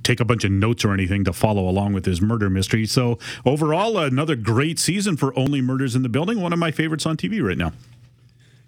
take 0.03 0.20
a 0.20 0.24
bunch 0.24 0.44
of 0.44 0.53
notes 0.53 0.85
or 0.85 0.92
anything 0.92 1.24
to 1.24 1.33
follow 1.33 1.68
along 1.68 1.92
with 1.92 2.05
this 2.05 2.20
murder 2.20 2.50
mystery. 2.50 2.87
So 2.87 3.18
overall, 3.44 3.98
another 3.98 4.37
great 4.37 4.79
season 4.79 5.16
for 5.16 5.37
only 5.38 5.54
only 5.55 5.64
Murders 5.64 5.95
in 5.95 6.03
the 6.03 6.09
Building, 6.09 6.40
one 6.40 6.53
of 6.53 6.59
my 6.59 6.73
favorites 6.73 7.07
on 7.07 7.17
TV 7.17 7.40
right 7.40 7.57
now. 7.57 7.73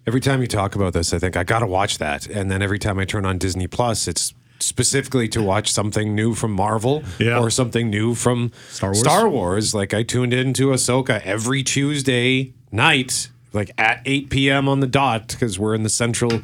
Every 0.06 0.20
time 0.20 0.40
you 0.40 0.46
talk 0.46 0.76
about 0.76 0.92
this, 0.92 1.12
I 1.12 1.18
think 1.18 1.36
I 1.36 1.42
got 1.42 1.58
to 1.60 1.66
watch 1.66 1.98
that. 1.98 2.28
And 2.28 2.48
then 2.48 2.62
every 2.62 2.78
time 2.78 2.96
I 3.00 3.04
turn 3.04 3.26
on 3.26 3.38
Disney 3.38 3.66
Plus, 3.66 4.06
it's 4.06 4.32
specifically 4.60 5.26
to 5.30 5.42
watch 5.42 5.72
something 5.72 6.14
new 6.14 6.32
from 6.32 6.52
Marvel 6.52 7.02
yeah. 7.18 7.40
or 7.40 7.50
something 7.50 7.90
new 7.90 8.14
from 8.14 8.52
Star 8.68 8.90
Wars. 8.90 9.00
Star 9.00 9.28
Wars. 9.28 9.74
Like 9.74 9.94
I 9.94 10.04
tuned 10.04 10.32
into 10.32 10.68
Ahsoka 10.68 11.20
every 11.22 11.64
Tuesday 11.64 12.52
night, 12.70 13.30
like 13.52 13.72
at 13.76 14.00
8 14.04 14.30
p.m. 14.30 14.68
on 14.68 14.78
the 14.78 14.86
dot, 14.86 15.26
because 15.26 15.58
we're 15.58 15.74
in 15.74 15.82
the 15.82 15.88
central 15.88 16.34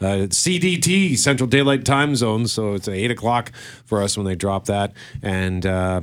uh, 0.00 0.26
CDT, 0.30 1.18
Central 1.18 1.46
Daylight 1.46 1.84
Time 1.84 2.16
Zone. 2.16 2.46
So 2.46 2.72
it's 2.72 2.88
8 2.88 3.10
o'clock 3.10 3.52
for 3.84 4.02
us 4.02 4.16
when 4.16 4.24
they 4.24 4.34
drop 4.34 4.64
that. 4.64 4.94
And, 5.22 5.66
uh, 5.66 6.00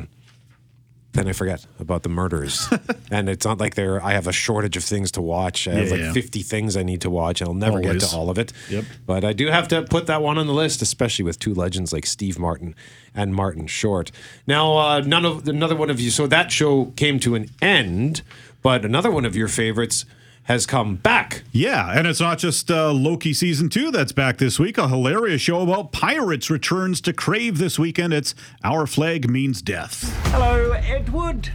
then 1.13 1.27
I 1.27 1.33
forget 1.33 1.65
about 1.79 2.03
the 2.03 2.09
murders. 2.09 2.67
and 3.11 3.27
it's 3.29 3.45
not 3.45 3.59
like 3.59 3.75
there 3.75 4.03
I 4.03 4.11
have 4.13 4.27
a 4.27 4.31
shortage 4.31 4.77
of 4.77 4.83
things 4.83 5.11
to 5.13 5.21
watch. 5.21 5.67
I 5.67 5.71
have 5.73 5.85
Yeah, 5.87 5.91
like 5.91 5.99
yeah. 6.01 6.13
50 6.13 6.43
things 6.43 6.77
I 6.77 6.83
need 6.83 7.01
to 7.01 7.09
watch. 7.09 7.41
And 7.41 7.47
I'll 7.47 7.53
never 7.55 7.79
get 7.81 7.99
to 8.01 8.15
all 8.15 8.29
of 8.29 8.37
it. 8.37 8.53
Yep. 8.69 8.85
But 9.05 9.23
I 9.23 9.33
do 9.33 9.47
have 9.47 9.67
to 9.69 9.81
put 9.83 10.05
that 10.07 10.21
one 10.21 10.37
on 10.37 10.45
the 10.47 10.53
list, 10.53 10.81
especially 10.81 11.23
with 11.23 11.39
two 11.39 11.53
legends 11.53 11.91
like 11.91 12.05
Steve 12.05 12.37
Martin 12.37 12.75
and 13.15 13.33
Martin 13.33 13.65
Short. 13.67 14.11
Now, 14.45 14.77
uh, 14.77 14.99
none 15.01 15.25
of 15.25 15.47
another 15.47 15.75
one 15.75 15.89
of 15.89 15.99
you. 15.99 16.11
So 16.11 16.27
that 16.27 16.51
show 16.51 16.85
came 16.95 17.19
to 17.21 17.33
an 17.35 17.49
end, 17.61 18.21
but 18.61 18.85
another 18.85 19.09
one 19.09 19.25
of 19.25 19.35
your 19.35 19.47
favorites 19.47 20.05
has 20.47 20.65
come 20.65 20.95
back. 20.95 21.43
Yeah, 21.51 21.91
and 21.91 22.07
it's 22.07 22.21
not 22.21 22.37
just 22.37 22.71
uh, 22.71 22.91
Loki 22.91 23.33
season 23.33 23.67
two 23.69 23.91
that's 23.91 24.13
back 24.13 24.37
this 24.37 24.57
week. 24.57 24.77
A 24.77 24.87
hilarious 24.87 25.41
show 25.41 25.61
about 25.61 25.91
pirates 25.91 26.49
returns 26.49 27.01
to 27.01 27.13
Crave 27.13 27.57
this 27.57 27.77
weekend. 27.77 28.13
It's 28.13 28.33
Our 28.63 28.87
Flag 28.87 29.29
Means 29.29 29.61
Death. 29.61 30.09
Hello, 30.27 30.71
Edward. 30.71 31.49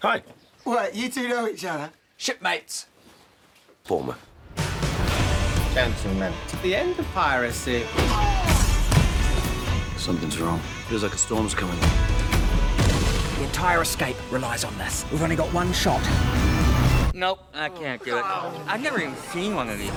Hi. 0.00 0.22
What, 0.64 0.94
you 0.94 1.10
two 1.10 1.28
know 1.28 1.46
each 1.46 1.64
other? 1.64 1.90
Shipmates. 2.16 2.86
Former. 3.84 4.16
Gentlemen. 5.74 6.32
To 6.48 6.56
the 6.58 6.74
end 6.74 6.98
of 6.98 7.06
piracy. 7.08 7.84
Something's 9.98 10.38
wrong. 10.38 10.60
Feels 10.88 11.02
like 11.02 11.12
a 11.12 11.18
storm's 11.18 11.54
coming. 11.54 11.78
The 13.44 13.50
entire 13.50 13.82
escape 13.82 14.16
relies 14.30 14.64
on 14.64 14.76
this. 14.78 15.04
We've 15.12 15.22
only 15.22 15.36
got 15.36 15.52
one 15.52 15.70
shot. 15.74 16.00
Nope, 17.12 17.40
I 17.52 17.68
can't 17.68 18.02
do 18.02 18.16
it. 18.16 18.24
I've 18.24 18.80
never 18.80 18.98
even 19.02 19.14
seen 19.16 19.54
one 19.54 19.68
of 19.68 19.78
these. 19.78 19.90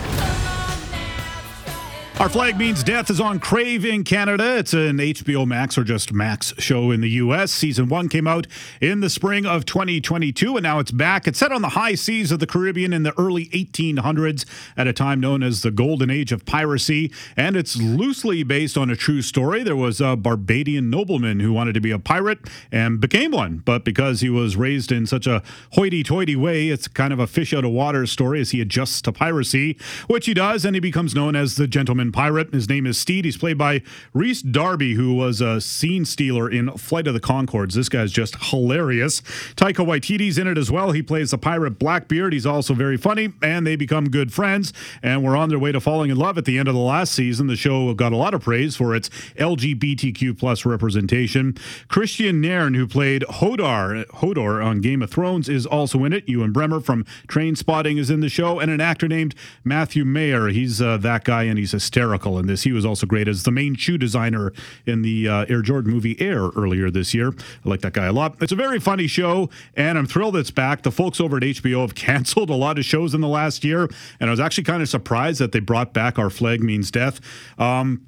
Our 2.19 2.30
Flag 2.30 2.58
Means 2.58 2.84
Death 2.84 3.12
is 3.12 3.21
on 3.21 3.39
Crave 3.39 3.86
in 3.86 4.03
Canada. 4.03 4.58
It's 4.58 4.73
an 4.73 4.97
HBO 4.97 5.45
Max 5.45 5.77
or 5.77 5.84
just 5.84 6.12
Max 6.12 6.51
show 6.58 6.89
in 6.89 7.01
the 7.01 7.10
US. 7.12 7.51
Season 7.51 7.89
one 7.89 8.10
came 8.10 8.25
out 8.25 8.47
in 8.82 9.01
the 9.01 9.10
spring 9.10 9.45
of 9.45 9.65
2022, 9.65 10.58
and 10.58 10.63
now 10.63 10.80
it's 10.80 10.89
back. 10.89 11.27
It's 11.27 11.38
set 11.38 11.51
on 11.51 11.62
the 11.62 11.69
high 11.69 11.93
seas 11.93 12.32
of 12.32 12.39
the 12.39 12.47
Caribbean 12.47 12.91
in 12.91 13.03
the 13.03 13.13
early 13.19 13.45
1800s 13.49 14.45
at 14.75 14.88
a 14.88 14.93
time 14.93 15.19
known 15.19 15.43
as 15.43 15.62
the 15.62 15.69
Golden 15.69 16.10
Age 16.10 16.32
of 16.32 16.43
Piracy, 16.43 17.12
and 17.38 17.56
it's 17.56 17.77
loosely 17.77 18.41
based 18.41 18.80
on 18.80 18.89
a 18.89 18.95
true 18.95 19.21
story. 19.21 19.62
There 19.62 19.75
was 19.75 20.01
a 20.01 20.15
Barbadian 20.15 20.89
nobleman 20.89 21.39
who 21.39 21.53
wanted 21.53 21.73
to 21.73 21.82
be 21.82 21.91
a 21.91 21.99
pirate 21.99 22.39
and 22.71 22.99
became 22.99 23.30
one, 23.30 23.62
but 23.63 23.86
because 23.86 24.21
he 24.21 24.30
was 24.32 24.56
raised 24.56 24.91
in 24.91 25.06
such 25.06 25.27
a 25.27 25.43
hoity 25.73 26.01
toity 26.01 26.36
way, 26.36 26.69
it's 26.69 26.88
kind 26.88 27.13
of 27.13 27.19
a 27.19 27.27
fish 27.27 27.53
out 27.53 27.63
of 27.63 27.69
water 27.69 28.08
story 28.08 28.41
as 28.41 28.49
he 28.49 28.60
adjusts 28.60 29.03
to 29.03 29.12
piracy, 29.12 29.77
which 30.08 30.25
he 30.25 30.34
does, 30.34 30.65
and 30.65 30.75
he 30.75 30.80
becomes 30.80 31.13
known 31.13 31.36
as 31.36 31.58
the 31.58 31.67
Gentleman 31.67 32.07
Pirate. 32.12 32.54
His 32.54 32.70
name 32.70 32.86
is 32.86 32.98
Steed. 32.98 33.26
He's 33.26 33.38
played 33.38 33.58
by 33.58 33.82
Rhys 34.13 34.41
Darby, 34.41 34.93
who 34.93 35.13
was 35.13 35.41
a 35.41 35.62
scene 35.62 36.06
stealer 36.06 36.50
in 36.50 36.72
Flight 36.72 37.08
of 37.08 37.13
the 37.13 37.20
Conchords. 37.20 37.74
This 37.74 37.89
guy's 37.89 38.12
just 38.12 38.36
hilarious. 38.46 39.22
Taika 39.56 39.86
Waititi's 39.86 40.38
in 40.38 40.48
it 40.48 40.58
as 40.58 40.72
well. 40.72 40.91
He 40.91 41.02
plays 41.02 41.32
the 41.32 41.38
pirate 41.38 41.80
Blackbeard. 41.80 42.34
He's 42.34 42.46
also 42.46 42.74
very 42.74 42.98
funny, 42.98 43.34
and 43.41 43.65
they 43.65 43.76
become 43.76 44.10
good 44.10 44.34
friends, 44.34 44.74
and 45.02 45.24
we're 45.24 45.38
on 45.38 45.50
their 45.50 45.60
way 45.60 45.72
to 45.72 45.80
falling 45.80 46.12
in 46.12 46.17
love 46.17 46.38
at 46.38 46.46
the 46.46 46.58
end 46.58 46.67
of 46.67 46.74
the 46.74 46.80
last 46.80 47.13
season. 47.13 47.48
The 47.48 47.56
show 47.56 47.93
got 47.93 48.13
a 48.13 48.17
lot 48.17 48.34
of 48.34 48.41
praise 48.41 48.76
for 48.76 48.96
its 48.96 49.10
LGBTQ 49.38 50.38
plus 50.38 50.65
representation. 50.65 51.54
Kristian 51.89 52.36
Nairn, 52.36 52.74
who 52.74 52.88
played 52.88 53.24
Hodor, 53.24 54.06
Hodor 54.08 54.63
on 54.63 54.82
Game 54.82 55.02
of 55.02 55.10
Thrones, 55.10 55.50
is 55.50 55.65
also 55.65 56.04
in 56.04 56.13
it. 56.13 56.28
Ewen 56.28 56.52
Bremner 56.52 56.80
from 56.80 57.06
Train 57.28 57.56
Spotting 57.56 57.98
is 57.98 58.10
in 58.10 58.20
the 58.20 58.30
show, 58.30 58.60
and 58.60 58.72
an 58.72 58.82
actor 58.82 59.08
named 59.08 59.36
Matthew 59.63 60.06
Maher. 60.06 60.50
He's 60.50 60.82
uh, 60.82 60.98
that 60.98 61.24
guy, 61.24 61.43
and 61.43 61.58
he's 61.58 61.74
hysterical 61.97 62.38
in 62.38 62.45
this. 62.45 62.62
He 62.62 62.71
was 62.71 62.86
also 62.86 63.07
great 63.07 63.27
as 63.27 63.41
the 63.41 63.49
main 63.49 63.73
shoe 63.73 63.97
designer 63.97 64.53
in 64.86 65.01
the 65.01 65.27
uh, 65.27 65.45
Air 65.49 65.63
Jordan 65.63 65.91
movie 65.91 66.19
Air 66.21 66.49
earlier 66.55 66.91
this 66.91 67.12
year. 67.12 67.29
I 67.29 67.69
like 67.69 67.81
that 67.81 67.93
guy 67.93 68.05
a 68.05 68.13
lot. 68.13 68.36
It's 68.39 68.51
a 68.51 68.55
very 68.55 68.79
funny 68.79 69.07
show, 69.07 69.49
and 69.75 69.97
I'm 69.97 70.05
thrilled 70.05 70.36
it's 70.36 70.51
back. 70.51 70.83
The 70.83 70.91
folks 70.91 71.19
over 71.19 71.38
at 71.38 71.43
HBO 71.43 71.81
have 71.81 71.95
canceled 72.07 72.51
a 72.51 72.55
lot 72.55 72.77
of 72.77 72.86
shows 72.86 73.15
in 73.15 73.21
the 73.21 73.27
last 73.27 73.63
year, 73.63 73.89
and 74.19 74.29
I 74.29 74.31
was 74.31 74.39
actually 74.39 74.65
kind 74.65 74.83
of 74.83 74.89
surprised 74.89 75.39
that 75.39 75.53
they 75.53 75.60
brought 75.60 75.91
back 75.91 76.19
Our 76.19 76.29
Flag 76.29 76.62
Means 76.62 76.91
Death. 76.91 77.19
Um, 77.57 78.05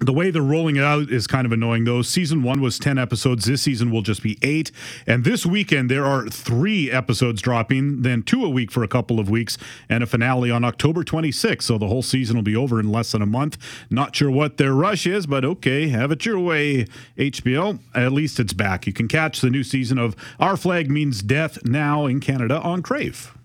the 0.00 0.12
way 0.14 0.30
they're 0.30 0.42
rolling 0.42 0.76
it 0.76 0.82
out 0.82 1.10
is 1.10 1.26
kind 1.26 1.44
of 1.44 1.52
annoying, 1.52 1.84
though. 1.84 2.00
Season 2.00 2.42
one 2.42 2.60
was 2.60 2.78
10 2.78 2.98
episodes. 2.98 3.44
This 3.44 3.62
season 3.62 3.90
will 3.90 4.00
just 4.00 4.22
be 4.22 4.38
eight. 4.42 4.72
And 5.06 5.24
this 5.24 5.44
weekend, 5.44 5.90
there 5.90 6.06
are 6.06 6.26
three 6.26 6.90
episodes 6.90 7.42
dropping, 7.42 8.02
then 8.02 8.22
two 8.22 8.44
a 8.44 8.48
week 8.48 8.70
for 8.70 8.82
a 8.82 8.88
couple 8.88 9.20
of 9.20 9.28
weeks, 9.28 9.58
and 9.90 10.02
a 10.02 10.06
finale 10.06 10.50
on 10.50 10.64
October 10.64 11.04
26th. 11.04 11.62
So 11.62 11.76
the 11.76 11.86
whole 11.86 12.02
season 12.02 12.36
will 12.36 12.42
be 12.42 12.56
over 12.56 12.80
in 12.80 12.90
less 12.90 13.12
than 13.12 13.20
a 13.20 13.26
month. 13.26 13.58
Not 13.90 14.16
sure 14.16 14.30
what 14.30 14.56
their 14.56 14.72
rush 14.72 15.06
is, 15.06 15.26
but 15.26 15.44
okay, 15.44 15.88
have 15.88 16.10
it 16.10 16.24
your 16.24 16.38
way, 16.38 16.86
HBO. 17.18 17.78
At 17.94 18.12
least 18.12 18.40
it's 18.40 18.54
back. 18.54 18.86
You 18.86 18.94
can 18.94 19.06
catch 19.06 19.42
the 19.42 19.50
new 19.50 19.62
season 19.62 19.98
of 19.98 20.16
Our 20.38 20.56
Flag 20.56 20.90
Means 20.90 21.20
Death 21.20 21.62
now 21.64 22.06
in 22.06 22.20
Canada 22.20 22.58
on 22.60 22.82
Crave. 22.82 23.36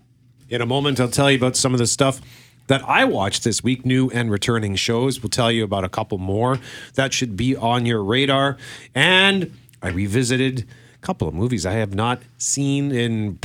In 0.47 0.61
a 0.61 0.65
moment, 0.65 0.99
I'll 0.99 1.09
tell 1.09 1.29
you 1.29 1.37
about 1.37 1.57
some 1.57 1.73
of 1.73 1.79
the 1.79 1.87
stuff 1.87 2.21
that 2.67 2.83
I 2.87 3.05
watched 3.05 3.43
this 3.43 3.63
week, 3.63 3.85
new 3.85 4.09
and 4.09 4.31
returning 4.31 4.75
shows. 4.75 5.21
We'll 5.21 5.29
tell 5.29 5.51
you 5.51 5.63
about 5.63 5.83
a 5.83 5.89
couple 5.89 6.17
more 6.17 6.59
that 6.95 7.13
should 7.13 7.37
be 7.37 7.55
on 7.55 7.85
your 7.85 8.03
radar. 8.03 8.57
And 8.93 9.55
I 9.81 9.89
revisited 9.89 10.65
a 10.95 11.05
couple 11.05 11.27
of 11.27 11.33
movies 11.33 11.65
I 11.65 11.73
have 11.73 11.93
not 11.93 12.21
seen 12.37 12.91
in 12.91 13.37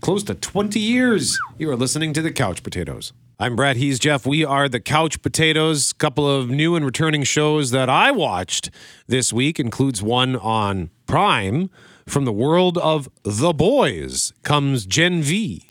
close 0.00 0.22
to 0.24 0.34
20 0.34 0.78
years. 0.78 1.38
You 1.58 1.70
are 1.70 1.76
listening 1.76 2.12
to 2.14 2.22
the 2.22 2.32
Couch 2.32 2.62
Potatoes. 2.62 3.12
I'm 3.38 3.56
Brad 3.56 3.76
He's 3.76 3.98
Jeff. 3.98 4.26
We 4.26 4.44
are 4.44 4.68
the 4.68 4.80
Couch 4.80 5.22
Potatoes. 5.22 5.94
Couple 5.94 6.28
of 6.28 6.50
new 6.50 6.76
and 6.76 6.84
returning 6.84 7.22
shows 7.24 7.70
that 7.70 7.88
I 7.88 8.10
watched 8.10 8.70
this 9.06 9.32
week 9.32 9.58
includes 9.58 10.02
one 10.02 10.36
on 10.36 10.90
Prime 11.06 11.70
From 12.06 12.26
the 12.26 12.32
world 12.32 12.76
of 12.78 13.08
The 13.22 13.54
Boys 13.54 14.34
comes 14.42 14.84
Gen 14.84 15.22
V. 15.22 15.69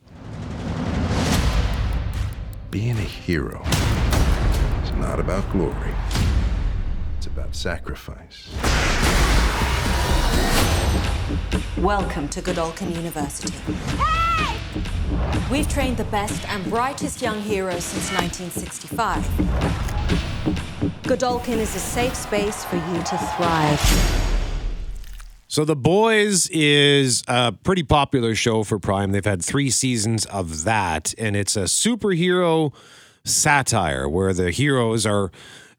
Being 2.71 2.97
a 2.97 3.01
hero 3.01 3.63
is 4.83 4.91
not 4.91 5.19
about 5.19 5.51
glory, 5.51 5.91
it's 7.17 7.25
about 7.25 7.55
sacrifice. 7.55 8.47
Welcome 11.79 12.29
to 12.29 12.43
Godolkin 12.43 12.95
University. 12.95 13.57
We've 15.49 15.67
trained 15.67 15.97
the 15.97 16.03
best 16.11 16.47
and 16.49 16.63
brightest 16.69 17.23
young 17.23 17.41
heroes 17.41 17.83
since 17.85 18.11
1965. 18.11 19.23
Godolkin 21.05 21.57
is 21.57 21.75
a 21.75 21.79
safe 21.79 22.15
space 22.15 22.63
for 22.65 22.75
you 22.75 23.01
to 23.01 23.17
thrive. 23.35 24.38
So 25.51 25.65
The 25.65 25.75
Boys 25.75 26.47
is 26.51 27.23
a 27.27 27.51
pretty 27.51 27.81
popular 27.81 28.35
show 28.35 28.63
for 28.63 28.77
Prime. 28.77 29.13
They've 29.13 29.25
had 29.25 29.43
three 29.43 29.71
seasons 29.71 30.27
of 30.27 30.63
that, 30.65 31.15
and 31.17 31.35
it's 31.35 31.55
a 31.55 31.63
superhero 31.63 32.71
satire 33.25 34.07
where 34.07 34.31
the 34.31 34.51
heroes 34.51 35.07
are 35.07 35.31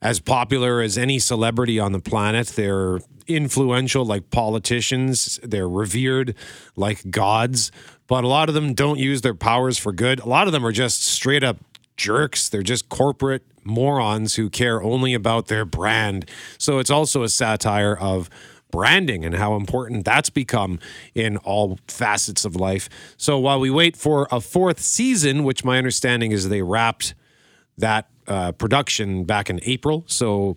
as 0.02 0.18
popular 0.18 0.80
as 0.80 0.98
any 0.98 1.20
celebrity 1.20 1.78
on 1.78 1.92
the 1.92 2.00
planet. 2.00 2.48
They're 2.48 2.98
influential 3.28 4.04
like 4.04 4.30
politicians, 4.30 5.38
they're 5.44 5.68
revered 5.68 6.34
like 6.74 7.08
gods, 7.08 7.70
but 8.08 8.24
a 8.24 8.26
lot 8.28 8.48
of 8.48 8.56
them 8.56 8.74
don't 8.74 8.98
use 8.98 9.20
their 9.20 9.36
powers 9.36 9.78
for 9.78 9.92
good. 9.92 10.18
A 10.18 10.28
lot 10.28 10.48
of 10.48 10.52
them 10.52 10.66
are 10.66 10.72
just 10.72 11.04
straight 11.04 11.44
up 11.44 11.58
jerks. 11.96 12.48
They're 12.48 12.64
just 12.64 12.88
corporate 12.88 13.44
morons 13.62 14.34
who 14.34 14.50
care 14.50 14.82
only 14.82 15.14
about 15.14 15.46
their 15.46 15.64
brand. 15.64 16.28
So 16.58 16.80
it's 16.80 16.90
also 16.90 17.22
a 17.22 17.28
satire 17.28 17.96
of 17.96 18.28
branding 18.70 19.24
and 19.24 19.34
how 19.34 19.56
important 19.56 20.04
that's 20.04 20.30
become 20.30 20.78
in 21.14 21.36
all 21.38 21.78
facets 21.88 22.44
of 22.44 22.56
life. 22.56 22.88
So 23.16 23.38
while 23.38 23.60
we 23.60 23.70
wait 23.70 23.96
for 23.96 24.28
a 24.30 24.40
fourth 24.40 24.80
season, 24.80 25.44
which 25.44 25.64
my 25.64 25.78
understanding 25.78 26.32
is 26.32 26.48
they 26.48 26.62
wrapped 26.62 27.14
that 27.78 28.08
uh, 28.26 28.52
production 28.52 29.24
back 29.24 29.50
in 29.50 29.60
April, 29.64 30.04
so 30.06 30.56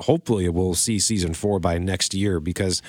hopefully 0.00 0.48
we'll 0.48 0.74
see 0.74 0.98
season 0.98 1.34
four 1.34 1.58
by 1.58 1.78
next 1.78 2.14
year 2.14 2.40
because. 2.40 2.82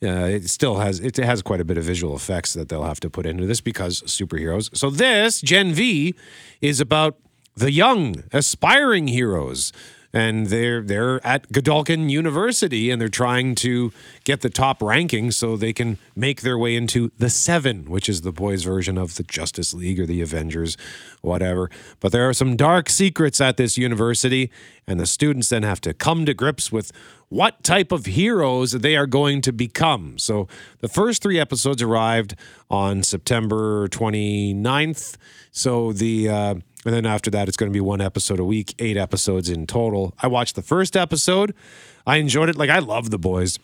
Uh, 0.00 0.26
it 0.30 0.48
still 0.48 0.76
has 0.76 1.00
it 1.00 1.16
has 1.16 1.42
quite 1.42 1.60
a 1.60 1.64
bit 1.64 1.76
of 1.76 1.82
visual 1.82 2.14
effects 2.14 2.52
that 2.52 2.68
they'll 2.68 2.84
have 2.84 3.00
to 3.00 3.10
put 3.10 3.26
into 3.26 3.46
this 3.46 3.60
because 3.60 4.00
superheroes. 4.02 4.70
So 4.76 4.90
this 4.90 5.40
Gen 5.40 5.72
V 5.72 6.14
is 6.60 6.80
about 6.80 7.16
the 7.56 7.72
young 7.72 8.22
aspiring 8.32 9.08
heroes 9.08 9.72
and 10.12 10.46
they're 10.46 10.82
they're 10.82 11.24
at 11.26 11.48
Godolkin 11.52 12.08
University 12.08 12.90
and 12.90 13.00
they're 13.00 13.08
trying 13.08 13.54
to 13.56 13.92
get 14.24 14.40
the 14.40 14.50
top 14.50 14.82
ranking 14.82 15.30
so 15.30 15.56
they 15.56 15.72
can 15.72 15.98
make 16.16 16.40
their 16.40 16.56
way 16.56 16.74
into 16.76 17.10
the 17.18 17.30
Seven, 17.30 17.90
which 17.90 18.08
is 18.08 18.22
the 18.22 18.32
boys' 18.32 18.62
version 18.62 18.96
of 18.96 19.16
the 19.16 19.22
Justice 19.22 19.74
League 19.74 20.00
or 20.00 20.06
the 20.06 20.22
Avengers, 20.22 20.76
whatever. 21.20 21.70
But 22.00 22.12
there 22.12 22.28
are 22.28 22.34
some 22.34 22.56
dark 22.56 22.88
secrets 22.88 23.40
at 23.40 23.56
this 23.56 23.76
university, 23.76 24.50
and 24.86 24.98
the 24.98 25.06
students 25.06 25.50
then 25.50 25.62
have 25.62 25.80
to 25.82 25.92
come 25.92 26.24
to 26.26 26.34
grips 26.34 26.72
with 26.72 26.90
what 27.28 27.62
type 27.62 27.92
of 27.92 28.06
heroes 28.06 28.72
they 28.72 28.96
are 28.96 29.06
going 29.06 29.42
to 29.42 29.52
become. 29.52 30.18
So 30.18 30.48
the 30.80 30.88
first 30.88 31.22
three 31.22 31.38
episodes 31.38 31.82
arrived 31.82 32.34
on 32.70 33.02
September 33.02 33.86
29th. 33.88 35.16
So 35.50 35.92
the 35.92 36.28
uh, 36.28 36.54
and 36.84 36.94
then 36.94 37.06
after 37.06 37.30
that, 37.30 37.48
it's 37.48 37.56
going 37.56 37.70
to 37.70 37.76
be 37.76 37.80
one 37.80 38.00
episode 38.00 38.38
a 38.38 38.44
week, 38.44 38.74
eight 38.78 38.96
episodes 38.96 39.48
in 39.48 39.66
total. 39.66 40.14
I 40.20 40.28
watched 40.28 40.54
the 40.54 40.62
first 40.62 40.96
episode. 40.96 41.54
I 42.06 42.16
enjoyed 42.16 42.48
it. 42.48 42.56
Like, 42.56 42.70
I 42.70 42.78
love 42.78 43.10
the 43.10 43.18
boys, 43.18 43.58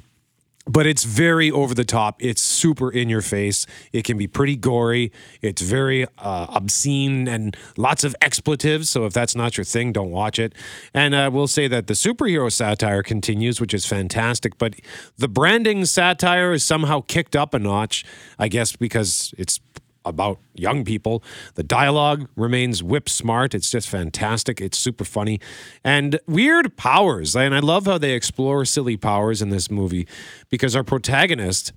but 0.67 0.85
it's 0.87 1.05
very 1.05 1.51
over 1.51 1.75
the 1.75 1.85
top. 1.85 2.17
It's 2.23 2.43
super 2.43 2.91
in 2.91 3.09
your 3.09 3.23
face. 3.23 3.67
It 3.93 4.05
can 4.05 4.19
be 4.19 4.27
pretty 4.27 4.57
gory. 4.57 5.13
It's 5.43 5.63
very 5.63 6.07
uh, 6.19 6.47
obscene 6.49 7.29
and 7.29 7.57
lots 7.77 8.03
of 8.03 8.17
expletives. 8.21 8.91
So, 8.91 9.05
if 9.07 9.13
that's 9.13 9.37
not 9.37 9.57
your 9.57 9.65
thing, 9.65 9.93
don't 9.93 10.11
watch 10.11 10.41
it. 10.41 10.53
And 10.93 11.15
uh, 11.15 11.31
we'll 11.33 11.47
say 11.47 11.69
that 11.69 11.87
the 11.87 11.95
superhero 11.95 12.51
satire 12.51 13.03
continues, 13.05 13.61
which 13.61 13.73
is 13.73 13.87
fantastic. 13.87 14.59
But 14.59 14.75
the 15.17 15.29
branding 15.29 15.85
satire 15.85 16.53
is 16.53 16.65
somehow 16.65 17.03
kicked 17.07 17.37
up 17.37 17.55
a 17.55 17.61
notch, 17.61 18.05
I 18.39 18.49
guess, 18.49 18.75
because 18.75 19.33
it's 19.39 19.61
about 20.05 20.39
young 20.55 20.85
people. 20.85 21.23
The 21.55 21.63
dialogue 21.63 22.29
remains 22.37 22.83
whip 22.83 23.09
smart. 23.09 23.55
It's 23.55 23.71
just 23.71 23.89
fantastic. 23.89 24.61
It's 24.61 24.79
super 24.79 25.05
funny. 25.05 25.41
And 25.83 26.21
weird 26.27 26.77
powers. 26.77 27.35
And 27.35 27.55
I 27.55 27.61
love 27.61 27.87
how 27.87 27.99
they 27.99 28.13
explore 28.13 28.65
silly 28.65 28.97
powers 28.97 29.41
in 29.41 29.51
this 29.51 29.71
movie 29.71 30.07
because 30.51 30.77
our 30.77 30.85
protagonist 30.85 31.73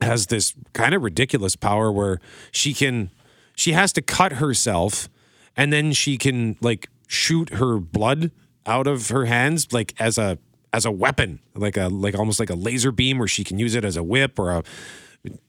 has 0.00 0.26
this 0.26 0.54
kind 0.72 0.94
of 0.94 1.02
ridiculous 1.02 1.56
power 1.56 1.90
where 1.90 2.18
she 2.50 2.74
can 2.74 3.10
she 3.54 3.72
has 3.72 3.92
to 3.92 4.02
cut 4.02 4.34
herself 4.34 5.08
and 5.56 5.72
then 5.72 5.92
she 5.92 6.18
can 6.18 6.56
like 6.60 6.88
shoot 7.06 7.50
her 7.50 7.78
blood 7.78 8.30
out 8.66 8.86
of 8.86 9.08
her 9.08 9.26
hands 9.26 9.72
like 9.72 9.94
as 9.98 10.18
a 10.18 10.38
as 10.72 10.84
a 10.84 10.90
weapon 10.90 11.38
like 11.54 11.76
a 11.76 11.88
like 11.88 12.16
almost 12.16 12.40
like 12.40 12.50
a 12.50 12.54
laser 12.54 12.90
beam 12.90 13.18
where 13.18 13.28
she 13.28 13.44
can 13.44 13.58
use 13.58 13.74
it 13.74 13.84
as 13.84 13.96
a 13.96 14.02
whip 14.02 14.38
or 14.38 14.50
a 14.50 14.62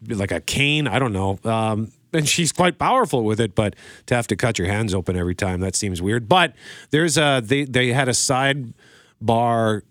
like 0.07 0.31
a 0.31 0.41
cane. 0.41 0.87
I 0.87 0.99
don't 0.99 1.13
know. 1.13 1.39
Um, 1.43 1.91
and 2.11 2.27
she's 2.29 2.51
quite 2.51 2.77
powerful 2.77 3.23
with 3.23 3.39
it, 3.39 3.55
but 3.55 3.75
to 4.05 4.15
have 4.15 4.27
to 4.27 4.35
cut 4.35 4.59
your 4.59 4.67
hands 4.67 4.93
open 4.93 5.17
every 5.17 5.35
time 5.35 5.61
that 5.61 5.75
seems 5.75 6.01
weird. 6.01 6.29
But 6.29 6.53
there's 6.91 7.17
a 7.17 7.41
they 7.43 7.65
they 7.65 7.91
had 7.91 8.07
a 8.07 8.11
sidebar 8.11 9.81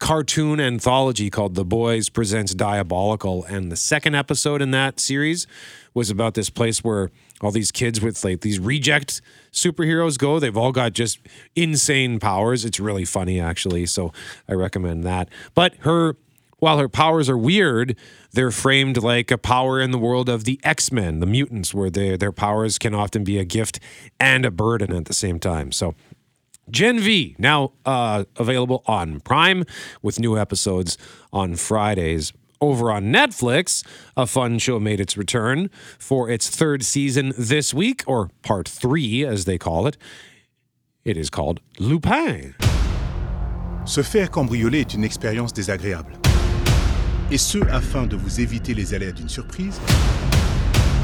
cartoon 0.00 0.58
anthology 0.60 1.30
called 1.30 1.54
The 1.54 1.64
Boys 1.64 2.08
Presents 2.08 2.54
Diabolical, 2.54 3.44
and 3.44 3.70
the 3.70 3.76
second 3.76 4.16
episode 4.16 4.62
in 4.62 4.72
that 4.72 4.98
series 4.98 5.46
was 5.94 6.10
about 6.10 6.34
this 6.34 6.50
place 6.50 6.82
where 6.82 7.10
all 7.40 7.50
these 7.50 7.70
kids 7.70 8.00
with 8.00 8.22
like 8.24 8.40
these 8.40 8.58
reject 8.58 9.22
superheroes 9.52 10.18
go. 10.18 10.38
They've 10.40 10.56
all 10.56 10.72
got 10.72 10.92
just 10.92 11.20
insane 11.54 12.18
powers. 12.18 12.64
It's 12.64 12.80
really 12.80 13.04
funny 13.04 13.40
actually, 13.40 13.86
so 13.86 14.12
I 14.48 14.54
recommend 14.54 15.04
that. 15.04 15.28
But 15.54 15.74
her 15.80 16.16
while 16.60 16.78
her 16.78 16.88
powers 16.88 17.28
are 17.28 17.38
weird, 17.38 17.96
they're 18.32 18.50
framed 18.50 19.02
like 19.02 19.30
a 19.30 19.38
power 19.38 19.80
in 19.80 19.90
the 19.90 19.98
world 19.98 20.28
of 20.28 20.44
the 20.44 20.60
X 20.62 20.92
Men, 20.92 21.20
the 21.20 21.26
mutants, 21.26 21.74
where 21.74 21.90
they, 21.90 22.16
their 22.16 22.32
powers 22.32 22.78
can 22.78 22.94
often 22.94 23.24
be 23.24 23.38
a 23.38 23.44
gift 23.44 23.80
and 24.18 24.44
a 24.44 24.50
burden 24.50 24.92
at 24.92 25.06
the 25.06 25.14
same 25.14 25.38
time. 25.38 25.72
So, 25.72 25.94
Gen 26.70 27.00
V 27.00 27.34
now 27.38 27.72
uh, 27.84 28.24
available 28.36 28.82
on 28.86 29.20
Prime 29.20 29.64
with 30.02 30.20
new 30.20 30.38
episodes 30.38 30.96
on 31.32 31.56
Fridays. 31.56 32.32
Over 32.62 32.92
on 32.92 33.04
Netflix, 33.04 33.82
a 34.18 34.26
fun 34.26 34.58
show 34.58 34.78
made 34.78 35.00
its 35.00 35.16
return 35.16 35.70
for 35.98 36.28
its 36.28 36.50
third 36.50 36.84
season 36.84 37.32
this 37.38 37.72
week, 37.72 38.04
or 38.06 38.30
part 38.42 38.68
three, 38.68 39.24
as 39.24 39.46
they 39.46 39.56
call 39.56 39.86
it. 39.86 39.96
It 41.02 41.16
is 41.16 41.30
called 41.30 41.60
Lupin. 41.78 42.54
Se 43.86 44.02
faire 44.02 44.30
cambrioler 44.30 44.80
est 44.80 44.92
une 44.92 45.04
expérience 45.04 45.54
désagréable. 45.54 46.19
Et 47.30 47.38
ce, 47.38 47.58
afin 47.70 48.06
de 48.06 48.16
vous 48.16 48.40
éviter 48.40 48.74
les 48.74 48.92
aléas 48.94 49.12
d'une 49.12 49.28
surprise, 49.28 49.80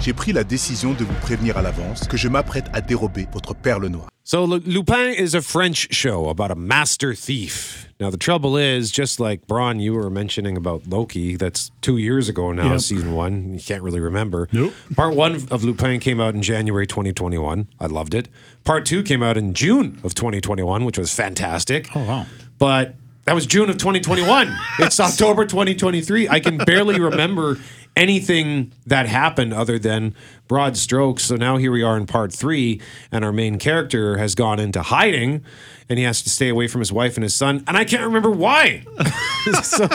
j'ai 0.03 0.13
pris 0.13 0.33
la 0.33 0.43
décision 0.45 0.93
de 0.93 1.05
vous 1.05 1.15
prévenir 1.23 1.57
à 1.57 1.63
l'avance 1.63 2.07
que 2.09 2.17
je 2.17 2.29
m'apprête 2.29 2.67
à 2.73 2.81
dérober 2.81 3.27
votre 3.33 3.55
perle 3.55 3.87
noire. 3.87 4.09
So, 4.25 4.45
Lu- 4.45 4.61
Lupin 4.67 5.13
is 5.17 5.37
a 5.37 5.41
French 5.41 5.87
show 5.93 6.29
about 6.29 6.51
a 6.51 6.57
master 6.57 7.15
thief. 7.15 7.87
Now, 8.01 8.11
the 8.11 8.17
trouble 8.19 8.57
is, 8.59 8.91
just 8.91 9.21
like 9.21 9.47
Braun, 9.47 9.79
you 9.79 9.95
were 9.95 10.11
mentioning 10.11 10.57
about 10.57 10.83
Loki, 10.89 11.37
that's 11.37 11.71
two 11.81 11.97
years 11.97 12.29
ago 12.29 12.51
now, 12.53 12.73
Yep. 12.73 12.81
season 12.81 13.13
one. 13.15 13.55
You 13.55 13.61
can't 13.61 13.83
really 13.85 14.01
remember. 14.01 14.49
Nope. 14.53 14.73
Part 14.97 15.15
one 15.15 15.37
of 15.53 15.63
Lupin 15.63 16.01
came 16.01 16.21
out 16.21 16.35
in 16.35 16.43
January 16.43 16.89
2021. 16.89 17.69
I 17.81 17.87
loved 17.87 18.15
it. 18.15 18.29
Part 18.65 18.85
two 18.85 19.05
came 19.05 19.23
out 19.23 19.37
in 19.37 19.55
June 19.55 19.97
of 20.03 20.15
2021, 20.15 20.85
which 20.85 20.99
was 20.99 21.15
fantastic. 21.15 21.89
Oh, 21.95 22.03
wow. 22.05 22.27
But 22.59 22.97
that 23.27 23.35
was 23.35 23.45
June 23.47 23.69
of 23.69 23.77
2021. 23.77 24.57
it's 24.79 24.99
October 25.01 25.45
2023. 25.45 26.29
I 26.29 26.41
can 26.41 26.57
barely 26.59 26.99
remember 26.99 27.59
anything 27.97 28.73
that 28.87 29.07
happened 29.07 29.53
other 29.53 29.79
than 29.79 30.15
broad 30.49 30.77
strokes. 30.77 31.25
So 31.25 31.37
now 31.37 31.57
here 31.57 31.73
we 31.73 31.83
are 31.83 31.97
in 31.97 32.07
part 32.07 32.33
three, 32.33 32.81
and 33.11 33.25
our 33.25 33.33
main 33.33 33.59
character 33.59 34.17
has 34.19 34.35
gone 34.35 34.61
into 34.61 34.83
hiding 34.83 35.45
and 35.89 35.99
he 35.99 36.05
has 36.05 36.23
to 36.23 36.31
stay 36.31 36.49
away 36.49 36.67
from 36.69 36.81
his 36.81 36.93
wife 36.93 37.17
and 37.17 37.23
his 37.23 37.35
son. 37.35 37.63
And 37.67 37.77
I 37.77 37.85
can't 37.85 38.05
remember 38.05 38.31
why. 38.31 38.85
so 39.63 39.87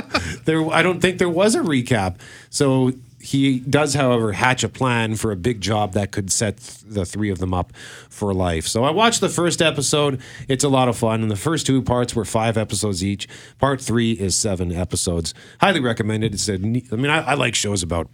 there, 0.45 0.65
I 0.69 0.81
don't 0.81 0.99
think 1.01 1.17
there 1.17 1.29
was 1.29 1.55
a 1.55 1.59
recap. 1.59 2.17
So 2.49 2.93
he 3.21 3.59
does, 3.59 3.93
however, 3.93 4.31
hatch 4.31 4.63
a 4.63 4.69
plan 4.69 5.15
for 5.15 5.31
a 5.31 5.35
big 5.35 5.61
job 5.61 5.93
that 5.93 6.11
could 6.11 6.31
set 6.31 6.57
the 6.85 7.05
three 7.05 7.29
of 7.29 7.37
them 7.39 7.53
up 7.53 7.71
for 8.09 8.33
life. 8.33 8.67
So 8.67 8.83
I 8.83 8.91
watched 8.91 9.21
the 9.21 9.29
first 9.29 9.61
episode. 9.61 10.21
It's 10.47 10.63
a 10.63 10.69
lot 10.69 10.87
of 10.87 10.97
fun. 10.97 11.21
And 11.21 11.31
the 11.31 11.35
first 11.35 11.65
two 11.65 11.81
parts 11.81 12.15
were 12.15 12.25
five 12.25 12.57
episodes 12.57 13.03
each. 13.03 13.27
Part 13.59 13.81
three 13.81 14.13
is 14.13 14.35
seven 14.35 14.71
episodes. 14.71 15.33
Highly 15.59 15.79
recommended. 15.79 16.33
It's 16.33 16.49
a, 16.49 16.55
I 16.55 16.57
mean, 16.57 17.09
I, 17.09 17.19
I 17.19 17.33
like 17.35 17.55
shows 17.55 17.83
about, 17.83 18.09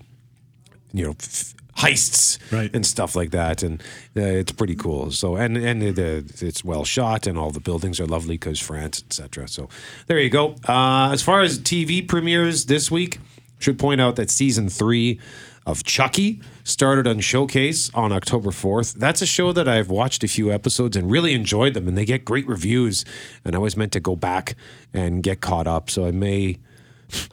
you 0.94 1.06
know, 1.06 1.12
f- 1.12 1.54
heists 1.78 2.40
and 2.74 2.86
stuff 2.86 3.16
like 3.16 3.32
that. 3.32 3.64
And 3.64 3.82
uh, 4.16 4.22
it's 4.22 4.52
pretty 4.52 4.76
cool. 4.76 5.12
So, 5.12 5.36
and, 5.36 5.56
and 5.58 5.84
it, 5.84 6.00
uh, 6.00 6.28
it's 6.46 6.64
well 6.64 6.84
shot 6.84 7.28
and 7.28 7.38
all 7.38 7.52
the 7.52 7.60
buildings 7.60 8.00
are 8.00 8.06
lovely 8.06 8.36
because 8.36 8.60
France, 8.60 9.02
etc. 9.06 9.48
So 9.48 9.70
there 10.08 10.20
you 10.20 10.30
go. 10.30 10.56
Uh, 10.68 11.10
as 11.12 11.22
far 11.22 11.42
as 11.42 11.60
TV 11.60 12.06
premieres 12.08 12.66
this 12.66 12.92
week, 12.92 13.20
Should 13.60 13.80
point 13.80 14.00
out 14.02 14.16
that 14.18 14.30
season 14.30 14.70
three 14.70 15.20
of 15.66 15.84
Chucky 15.84 16.40
started 16.64 17.08
on 17.08 17.20
Showcase 17.20 17.92
on 17.94 18.12
October 18.14 18.52
4th. 18.52 18.94
That's 18.94 19.22
a 19.22 19.26
show 19.26 19.52
that 19.52 19.68
I've 19.68 19.90
watched 19.90 20.24
a 20.24 20.28
few 20.28 20.52
episodes 20.52 20.96
and 20.96 21.12
really 21.12 21.34
enjoyed 21.34 21.74
them, 21.74 21.88
and 21.88 21.98
they 21.98 22.06
get 22.06 22.24
great 22.24 22.48
reviews. 22.48 23.04
And 23.44 23.54
I 23.56 23.58
was 23.60 23.76
meant 23.76 23.92
to 23.94 24.00
go 24.00 24.16
back 24.16 24.56
and 24.94 25.22
get 25.24 25.42
caught 25.42 25.68
up, 25.68 25.90
so 25.90 26.06
I 26.06 26.12
may. 26.12 26.58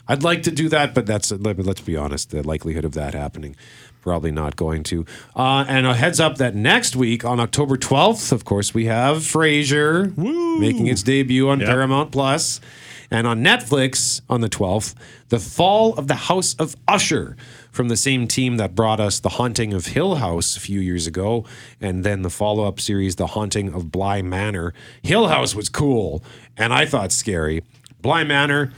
I'd 0.08 0.22
like 0.22 0.42
to 0.44 0.50
do 0.50 0.68
that, 0.70 0.94
but 0.94 1.04
that's 1.06 1.30
let- 1.30 1.64
let's 1.64 1.80
be 1.80 1.96
honest. 1.96 2.30
The 2.30 2.42
likelihood 2.42 2.84
of 2.84 2.92
that 2.94 3.12
happening, 3.14 3.54
probably 4.00 4.30
not 4.32 4.56
going 4.56 4.82
to. 4.84 5.04
Uh, 5.36 5.64
and 5.68 5.86
a 5.86 5.94
heads 5.94 6.18
up 6.20 6.38
that 6.38 6.54
next 6.56 6.96
week 6.96 7.24
on 7.24 7.38
October 7.38 7.76
12th, 7.76 8.32
of 8.32 8.44
course, 8.44 8.72
we 8.74 8.86
have 8.86 9.18
Frasier 9.18 10.16
making 10.58 10.86
its 10.86 11.02
debut 11.02 11.48
on 11.48 11.60
Paramount 11.60 12.10
Plus, 12.12 12.60
and 13.14 13.28
on 13.28 13.44
Netflix 13.44 14.20
on 14.28 14.40
the 14.40 14.48
12th, 14.48 14.96
The 15.28 15.38
Fall 15.38 15.94
of 15.94 16.08
the 16.08 16.16
House 16.16 16.54
of 16.54 16.74
Usher 16.88 17.36
from 17.70 17.86
the 17.86 17.96
same 17.96 18.26
team 18.26 18.56
that 18.56 18.74
brought 18.74 18.98
us 18.98 19.20
The 19.20 19.28
Haunting 19.28 19.72
of 19.72 19.86
Hill 19.86 20.16
House 20.16 20.56
a 20.56 20.60
few 20.60 20.80
years 20.80 21.06
ago, 21.06 21.44
and 21.80 22.02
then 22.02 22.22
the 22.22 22.30
follow-up 22.30 22.80
series, 22.80 23.14
The 23.14 23.28
Haunting 23.28 23.72
of 23.72 23.92
Bly 23.92 24.20
Manor. 24.20 24.74
Hill 25.00 25.28
House 25.28 25.54
was 25.54 25.68
cool, 25.68 26.24
and 26.56 26.72
I 26.72 26.86
thought 26.86 27.12
scary. 27.12 27.62
Bly 28.02 28.24
Manor 28.24 28.72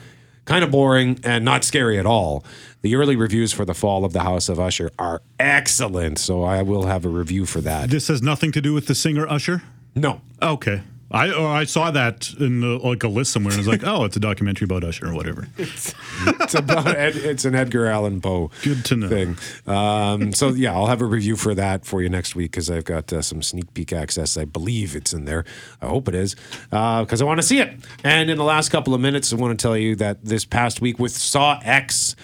kind 0.45 0.63
of 0.63 0.71
boring 0.71 1.19
and 1.25 1.43
not 1.43 1.65
scary 1.65 1.99
at 1.99 2.05
all. 2.05 2.45
The 2.83 2.95
early 2.95 3.17
reviews 3.17 3.55
for 3.55 3.65
The 3.65 3.75
Fall 3.75 4.05
of 4.05 4.13
the 4.13 4.23
House 4.23 4.51
of 4.51 4.61
Usher 4.61 4.91
are 4.99 5.23
excellent, 5.41 6.19
so 6.19 6.43
I 6.43 6.61
will 6.61 6.85
have 6.85 7.07
a 7.07 7.09
review 7.09 7.47
for 7.47 7.63
that. 7.63 7.89
This 7.89 8.09
has 8.09 8.21
nothing 8.21 8.53
to 8.53 8.61
do 8.61 8.75
with 8.75 8.87
the 8.87 8.95
singer 8.95 9.27
Usher. 9.27 9.63
No. 9.95 10.21
Okay. 10.43 10.83
I 11.11 11.31
oh, 11.31 11.47
I 11.47 11.65
saw 11.65 11.91
that 11.93 12.33
in 12.41 12.61
the, 12.61 12.79
like 12.79 13.05
a 13.05 13.09
list 13.09 13.33
somewhere, 13.33 13.53
and 13.53 13.59
I 13.59 13.61
was 13.61 13.69
like, 13.69 13.87
oh, 13.87 14.05
it's 14.05 14.17
a 14.17 14.21
documentary 14.21 14.65
about 14.65 14.83
Usher 14.83 15.07
or 15.07 15.15
whatever. 15.15 15.47
it's 15.59 16.55
about 16.55 16.89
Ed, 16.89 17.15
it's 17.15 17.45
an 17.45 17.55
Edgar 17.55 17.87
Allan 17.87 18.21
Poe 18.21 18.51
Good 18.63 18.85
to 18.87 18.97
know. 18.97 19.09
thing. 19.09 19.37
Um, 19.67 20.33
so 20.33 20.49
yeah, 20.49 20.75
I'll 20.75 20.87
have 20.87 21.03
a 21.03 21.07
review 21.07 21.37
for 21.37 21.55
that 21.55 21.87
for 21.87 22.03
you 22.03 22.09
next 22.09 22.35
week 22.35 22.51
because 22.51 22.71
I've 22.71 22.85
got 22.85 23.13
uh, 23.13 23.23
some 23.23 23.41
sneak 23.41 23.73
peek 23.73 23.93
access. 23.93 24.37
I 24.37 24.47
believe 24.47 24.97
it's 24.97 25.13
in 25.13 25.27
there. 25.27 25.45
I 25.81 25.87
hope 25.87 26.09
it 26.09 26.15
is 26.17 26.35
because 26.71 27.23
I 27.23 27.25
want 27.25 27.41
to 27.41 27.47
see 27.47 27.61
it. 27.61 27.77
And 28.03 28.29
in 28.29 28.37
the 28.37 28.45
last 28.45 28.71
couple 28.71 28.93
of 28.93 29.01
minutes, 29.01 29.33
I 29.33 29.37
want 29.37 29.57
to 29.57 29.63
tell 29.63 29.77
you 29.77 29.95
that 29.97 30.25
this 30.25 30.45
past 30.45 30.81
week 30.81 30.99
with 30.99 31.13
Saw 31.13 31.61
X 31.63 32.17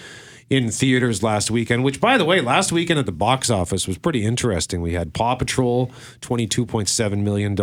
in 0.53 0.71
theaters 0.71 1.23
last 1.23 1.51
weekend, 1.51 1.83
which 1.83 1.99
by 1.99 2.19
the 2.19 2.27
way, 2.27 2.39
last 2.43 2.73
weekend 2.73 2.99
at 2.99 3.07
the 3.07 3.11
box 3.11 3.49
office 3.49 3.89
was 3.89 3.97
pretty 3.97 4.23
interesting. 4.23 4.83
We 4.83 4.93
had 4.93 5.15
Paw 5.15 5.35
Patrol, 5.35 5.91
$22.7 6.21 7.23
million, 7.23 7.57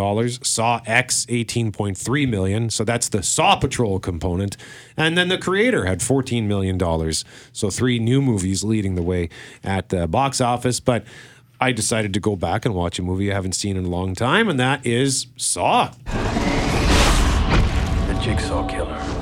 Saw 0.43 0.81
X, 0.87 1.27
18.3 1.27 2.27
million. 2.27 2.71
So 2.71 2.83
that's 2.83 3.07
the 3.09 3.21
Saw 3.21 3.57
Patrol 3.57 3.99
component. 3.99 4.57
And 4.97 5.15
then 5.15 5.27
the 5.27 5.37
creator 5.37 5.85
had 5.85 5.99
$14 5.99 6.47
million. 6.47 6.79
So 7.53 7.69
three 7.69 7.99
new 7.99 8.23
movies 8.23 8.63
leading 8.63 8.95
the 8.95 9.03
way 9.03 9.29
at 9.63 9.89
the 9.89 10.07
box 10.07 10.41
office. 10.41 10.79
But 10.79 11.05
I 11.61 11.71
decided 11.71 12.11
to 12.15 12.19
go 12.19 12.35
back 12.35 12.65
and 12.65 12.73
watch 12.73 12.97
a 12.97 13.03
movie 13.03 13.31
I 13.31 13.35
haven't 13.35 13.53
seen 13.53 13.77
in 13.77 13.85
a 13.85 13.89
long 13.89 14.15
time, 14.15 14.49
and 14.49 14.59
that 14.59 14.83
is 14.83 15.27
Saw. 15.37 15.93
The 18.07 18.19
Jigsaw 18.19 18.67
Killer. 18.67 19.18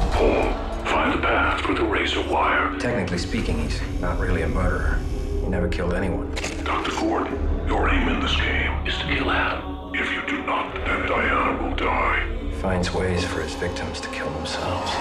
Paul, 2.14 2.24
find 2.24 2.24
the 2.24 2.24
path 2.24 2.24
through 2.24 2.24
the 2.24 2.30
razor 2.30 2.32
wire. 2.32 2.80
Technically 2.80 3.18
speaking, 3.18 3.60
he's 3.60 3.82
not 4.00 4.20
really 4.20 4.42
a 4.44 4.48
murderer. 4.48 5.00
He 5.42 5.48
never 5.48 5.68
killed 5.68 5.94
anyone. 5.94 6.34
Dr. 6.64 6.92
Gordon, 6.92 7.68
your 7.68 7.90
aim 7.90 8.08
in 8.08 8.20
this 8.20 8.36
game 8.36 8.88
is 8.88 8.98
to 8.98 9.04
kill 9.06 9.32
Adam. 9.32 9.92
If 9.94 10.12
you 10.12 10.22
do 10.28 10.44
not, 10.46 10.74
then 10.76 11.08
Diana 11.08 11.64
will 11.64 11.76
die. 11.76 12.28
He 12.44 12.52
finds 12.52 12.94
ways 12.94 13.24
for 13.26 13.42
his 13.42 13.54
victims 13.56 14.00
to 14.02 14.10
kill 14.10 14.30
themselves. 14.32 14.92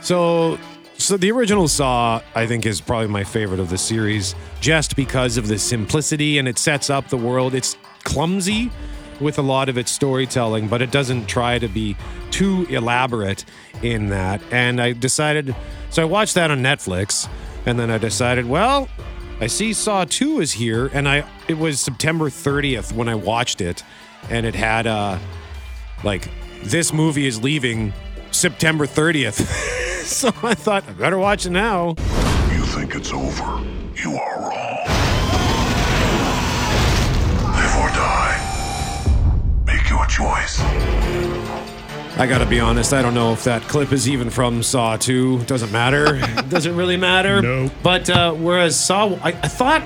So, 0.00 0.58
so 0.98 1.16
the 1.16 1.30
original 1.30 1.68
Saw, 1.68 2.20
I 2.34 2.46
think, 2.46 2.66
is 2.66 2.80
probably 2.80 3.08
my 3.08 3.24
favorite 3.24 3.60
of 3.60 3.70
the 3.70 3.78
series, 3.78 4.34
just 4.60 4.96
because 4.96 5.36
of 5.36 5.48
the 5.48 5.58
simplicity 5.58 6.38
and 6.38 6.48
it 6.48 6.58
sets 6.58 6.90
up 6.90 7.08
the 7.08 7.16
world. 7.16 7.54
It's 7.54 7.76
clumsy 8.04 8.70
with 9.20 9.38
a 9.38 9.42
lot 9.42 9.68
of 9.68 9.78
its 9.78 9.90
storytelling, 9.90 10.68
but 10.68 10.82
it 10.82 10.90
doesn't 10.90 11.26
try 11.26 11.58
to 11.58 11.68
be 11.68 11.96
too 12.30 12.66
elaborate 12.68 13.44
in 13.82 14.08
that. 14.08 14.40
And 14.50 14.80
I 14.80 14.92
decided, 14.92 15.54
so 15.90 16.02
I 16.02 16.04
watched 16.04 16.34
that 16.34 16.50
on 16.50 16.60
Netflix, 16.60 17.28
and 17.66 17.78
then 17.78 17.90
I 17.90 17.98
decided, 17.98 18.46
well, 18.46 18.88
I 19.40 19.46
see 19.48 19.72
Saw 19.72 20.04
2 20.04 20.40
is 20.40 20.52
here, 20.52 20.90
and 20.92 21.08
I 21.08 21.24
it 21.48 21.58
was 21.58 21.80
September 21.80 22.30
30th 22.30 22.92
when 22.92 23.08
I 23.08 23.14
watched 23.14 23.60
it, 23.60 23.82
and 24.30 24.46
it 24.46 24.54
had 24.54 24.86
uh 24.86 25.18
like 26.04 26.28
this 26.62 26.92
movie 26.92 27.26
is 27.26 27.42
leaving 27.42 27.92
September 28.30 28.86
30th. 28.86 29.34
so 30.04 30.28
I 30.42 30.54
thought 30.54 30.84
I 30.88 30.92
better 30.92 31.18
watch 31.18 31.46
it 31.46 31.50
now. 31.50 31.88
You 32.52 32.64
think 32.64 32.94
it's 32.94 33.12
over. 33.12 33.62
You 33.96 34.16
are 34.16 34.33
your 40.04 40.34
choice. 40.34 40.60
I 42.16 42.26
gotta 42.28 42.46
be 42.46 42.60
honest, 42.60 42.92
I 42.92 43.02
don't 43.02 43.14
know 43.14 43.32
if 43.32 43.44
that 43.44 43.62
clip 43.62 43.92
is 43.92 44.08
even 44.08 44.30
from 44.30 44.62
Saw 44.62 44.96
2. 44.96 45.44
Doesn't 45.44 45.72
matter. 45.72 46.20
Doesn't 46.48 46.76
really 46.76 46.96
matter. 46.96 47.42
No. 47.42 47.70
But 47.82 48.08
uh, 48.08 48.32
whereas 48.34 48.78
Saw, 48.78 49.14
I, 49.22 49.28
I 49.28 49.48
thought 49.48 49.82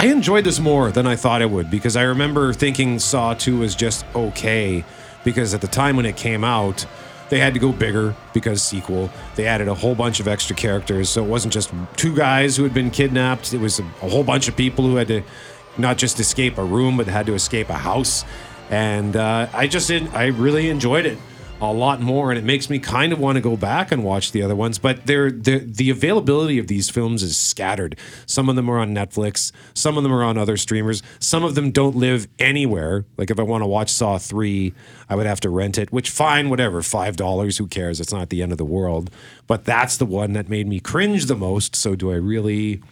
I 0.00 0.06
enjoyed 0.08 0.44
this 0.44 0.58
more 0.58 0.90
than 0.90 1.06
I 1.06 1.16
thought 1.16 1.42
I 1.42 1.46
would 1.46 1.70
because 1.70 1.96
I 1.96 2.02
remember 2.02 2.52
thinking 2.52 2.98
Saw 2.98 3.34
2 3.34 3.60
was 3.60 3.74
just 3.74 4.04
okay 4.14 4.84
because 5.24 5.54
at 5.54 5.60
the 5.60 5.68
time 5.68 5.96
when 5.96 6.06
it 6.06 6.16
came 6.16 6.42
out, 6.42 6.84
they 7.28 7.38
had 7.38 7.54
to 7.54 7.60
go 7.60 7.72
bigger 7.72 8.14
because 8.32 8.62
sequel. 8.62 9.10
They 9.36 9.46
added 9.46 9.68
a 9.68 9.74
whole 9.74 9.94
bunch 9.94 10.20
of 10.20 10.28
extra 10.28 10.54
characters, 10.54 11.08
so 11.08 11.24
it 11.24 11.28
wasn't 11.28 11.52
just 11.52 11.72
two 11.96 12.14
guys 12.14 12.56
who 12.56 12.62
had 12.62 12.74
been 12.74 12.90
kidnapped. 12.90 13.52
It 13.52 13.58
was 13.58 13.80
a, 13.80 13.82
a 14.02 14.08
whole 14.08 14.22
bunch 14.24 14.48
of 14.48 14.56
people 14.56 14.84
who 14.84 14.96
had 14.96 15.08
to 15.08 15.22
not 15.78 15.98
just 15.98 16.18
escape 16.20 16.58
a 16.58 16.64
room, 16.64 16.96
but 16.96 17.06
had 17.06 17.26
to 17.26 17.34
escape 17.34 17.68
a 17.68 17.74
house. 17.74 18.24
And 18.70 19.16
uh, 19.16 19.48
I 19.52 19.66
just 19.66 19.88
did, 19.88 20.08
I 20.14 20.26
really 20.26 20.68
enjoyed 20.68 21.06
it 21.06 21.18
a 21.60 21.72
lot 21.72 22.00
more, 22.00 22.30
and 22.30 22.38
it 22.38 22.44
makes 22.44 22.68
me 22.68 22.78
kind 22.78 23.12
of 23.12 23.18
want 23.18 23.36
to 23.36 23.40
go 23.40 23.56
back 23.56 23.90
and 23.90 24.04
watch 24.04 24.32
the 24.32 24.42
other 24.42 24.54
ones. 24.54 24.78
But 24.78 25.06
they're, 25.06 25.30
the 25.30 25.58
the 25.58 25.90
availability 25.90 26.58
of 26.58 26.66
these 26.66 26.90
films 26.90 27.22
is 27.22 27.36
scattered. 27.36 27.96
Some 28.26 28.48
of 28.48 28.56
them 28.56 28.68
are 28.68 28.78
on 28.78 28.94
Netflix, 28.94 29.52
some 29.72 29.96
of 29.96 30.02
them 30.02 30.12
are 30.12 30.22
on 30.22 30.36
other 30.36 30.56
streamers. 30.56 31.02
Some 31.18 31.44
of 31.44 31.54
them 31.54 31.70
don't 31.70 31.96
live 31.96 32.28
anywhere. 32.38 33.04
Like 33.16 33.30
if 33.30 33.38
I 33.38 33.42
want 33.42 33.62
to 33.62 33.66
watch 33.66 33.90
Saw 33.90 34.18
three, 34.18 34.74
I 35.08 35.16
would 35.16 35.26
have 35.26 35.40
to 35.40 35.50
rent 35.50 35.78
it. 35.78 35.90
Which 35.92 36.10
fine, 36.10 36.50
whatever, 36.50 36.82
five 36.82 37.16
dollars. 37.16 37.58
Who 37.58 37.66
cares? 37.66 38.00
It's 38.00 38.12
not 38.12 38.28
the 38.28 38.42
end 38.42 38.52
of 38.52 38.58
the 38.58 38.64
world. 38.64 39.10
But 39.46 39.64
that's 39.64 39.96
the 39.96 40.06
one 40.06 40.32
that 40.34 40.48
made 40.48 40.66
me 40.66 40.80
cringe 40.80 41.26
the 41.26 41.36
most. 41.36 41.74
So 41.74 41.94
do 41.94 42.10
I 42.10 42.16
really? 42.16 42.82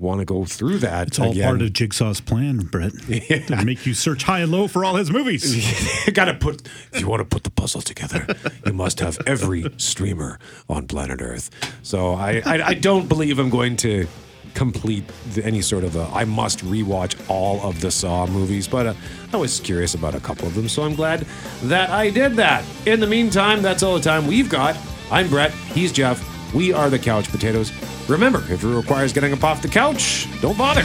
Want 0.00 0.20
to 0.20 0.24
go 0.24 0.46
through 0.46 0.78
that? 0.78 1.08
It's 1.08 1.18
all 1.18 1.32
again? 1.32 1.44
part 1.44 1.62
of 1.62 1.72
Jigsaw's 1.74 2.20
plan, 2.20 2.58
Brett. 2.58 2.92
To 3.50 3.64
make 3.64 3.84
you 3.86 3.94
search 3.94 4.22
high 4.24 4.40
and 4.40 4.50
low 4.50 4.66
for 4.66 4.84
all 4.84 4.96
his 4.96 5.10
movies. 5.10 6.06
you 6.06 6.12
gotta 6.12 6.34
put 6.34 6.62
if 6.92 7.00
you 7.00 7.06
want 7.06 7.20
to 7.20 7.24
put 7.24 7.44
the 7.44 7.50
puzzle 7.50 7.80
together 7.82 8.26
you 8.64 8.72
must 8.72 9.00
have 9.00 9.18
every 9.26 9.64
streamer 9.76 10.38
on 10.68 10.86
planet 10.86 11.20
earth 11.20 11.50
so 11.82 12.12
i 12.14 12.42
i, 12.46 12.62
I 12.68 12.74
don't 12.74 13.08
believe 13.08 13.38
i'm 13.38 13.50
going 13.50 13.76
to 13.78 14.06
complete 14.54 15.04
the, 15.34 15.44
any 15.44 15.60
sort 15.62 15.84
of 15.84 15.96
a 15.96 16.08
i 16.12 16.24
must 16.24 16.60
rewatch 16.64 17.14
all 17.28 17.60
of 17.62 17.80
the 17.80 17.90
saw 17.90 18.26
movies 18.26 18.66
but 18.66 18.86
uh, 18.86 18.94
i 19.32 19.36
was 19.36 19.60
curious 19.60 19.94
about 19.94 20.14
a 20.14 20.20
couple 20.20 20.46
of 20.46 20.54
them 20.54 20.68
so 20.68 20.82
i'm 20.82 20.94
glad 20.94 21.20
that 21.64 21.90
i 21.90 22.10
did 22.10 22.34
that 22.36 22.64
in 22.86 23.00
the 23.00 23.06
meantime 23.06 23.62
that's 23.62 23.82
all 23.82 23.94
the 23.94 24.00
time 24.00 24.26
we've 24.26 24.48
got 24.48 24.76
i'm 25.10 25.28
brett 25.28 25.52
he's 25.74 25.92
jeff 25.92 26.18
we 26.54 26.72
are 26.72 26.90
the 26.90 26.98
couch 26.98 27.30
potatoes. 27.30 27.72
Remember 28.08 28.40
if 28.50 28.64
it 28.64 28.68
requires 28.68 29.12
getting 29.12 29.32
up 29.32 29.44
off 29.44 29.62
the 29.62 29.68
couch 29.68 30.26
don't 30.40 30.58
bother 30.58 30.82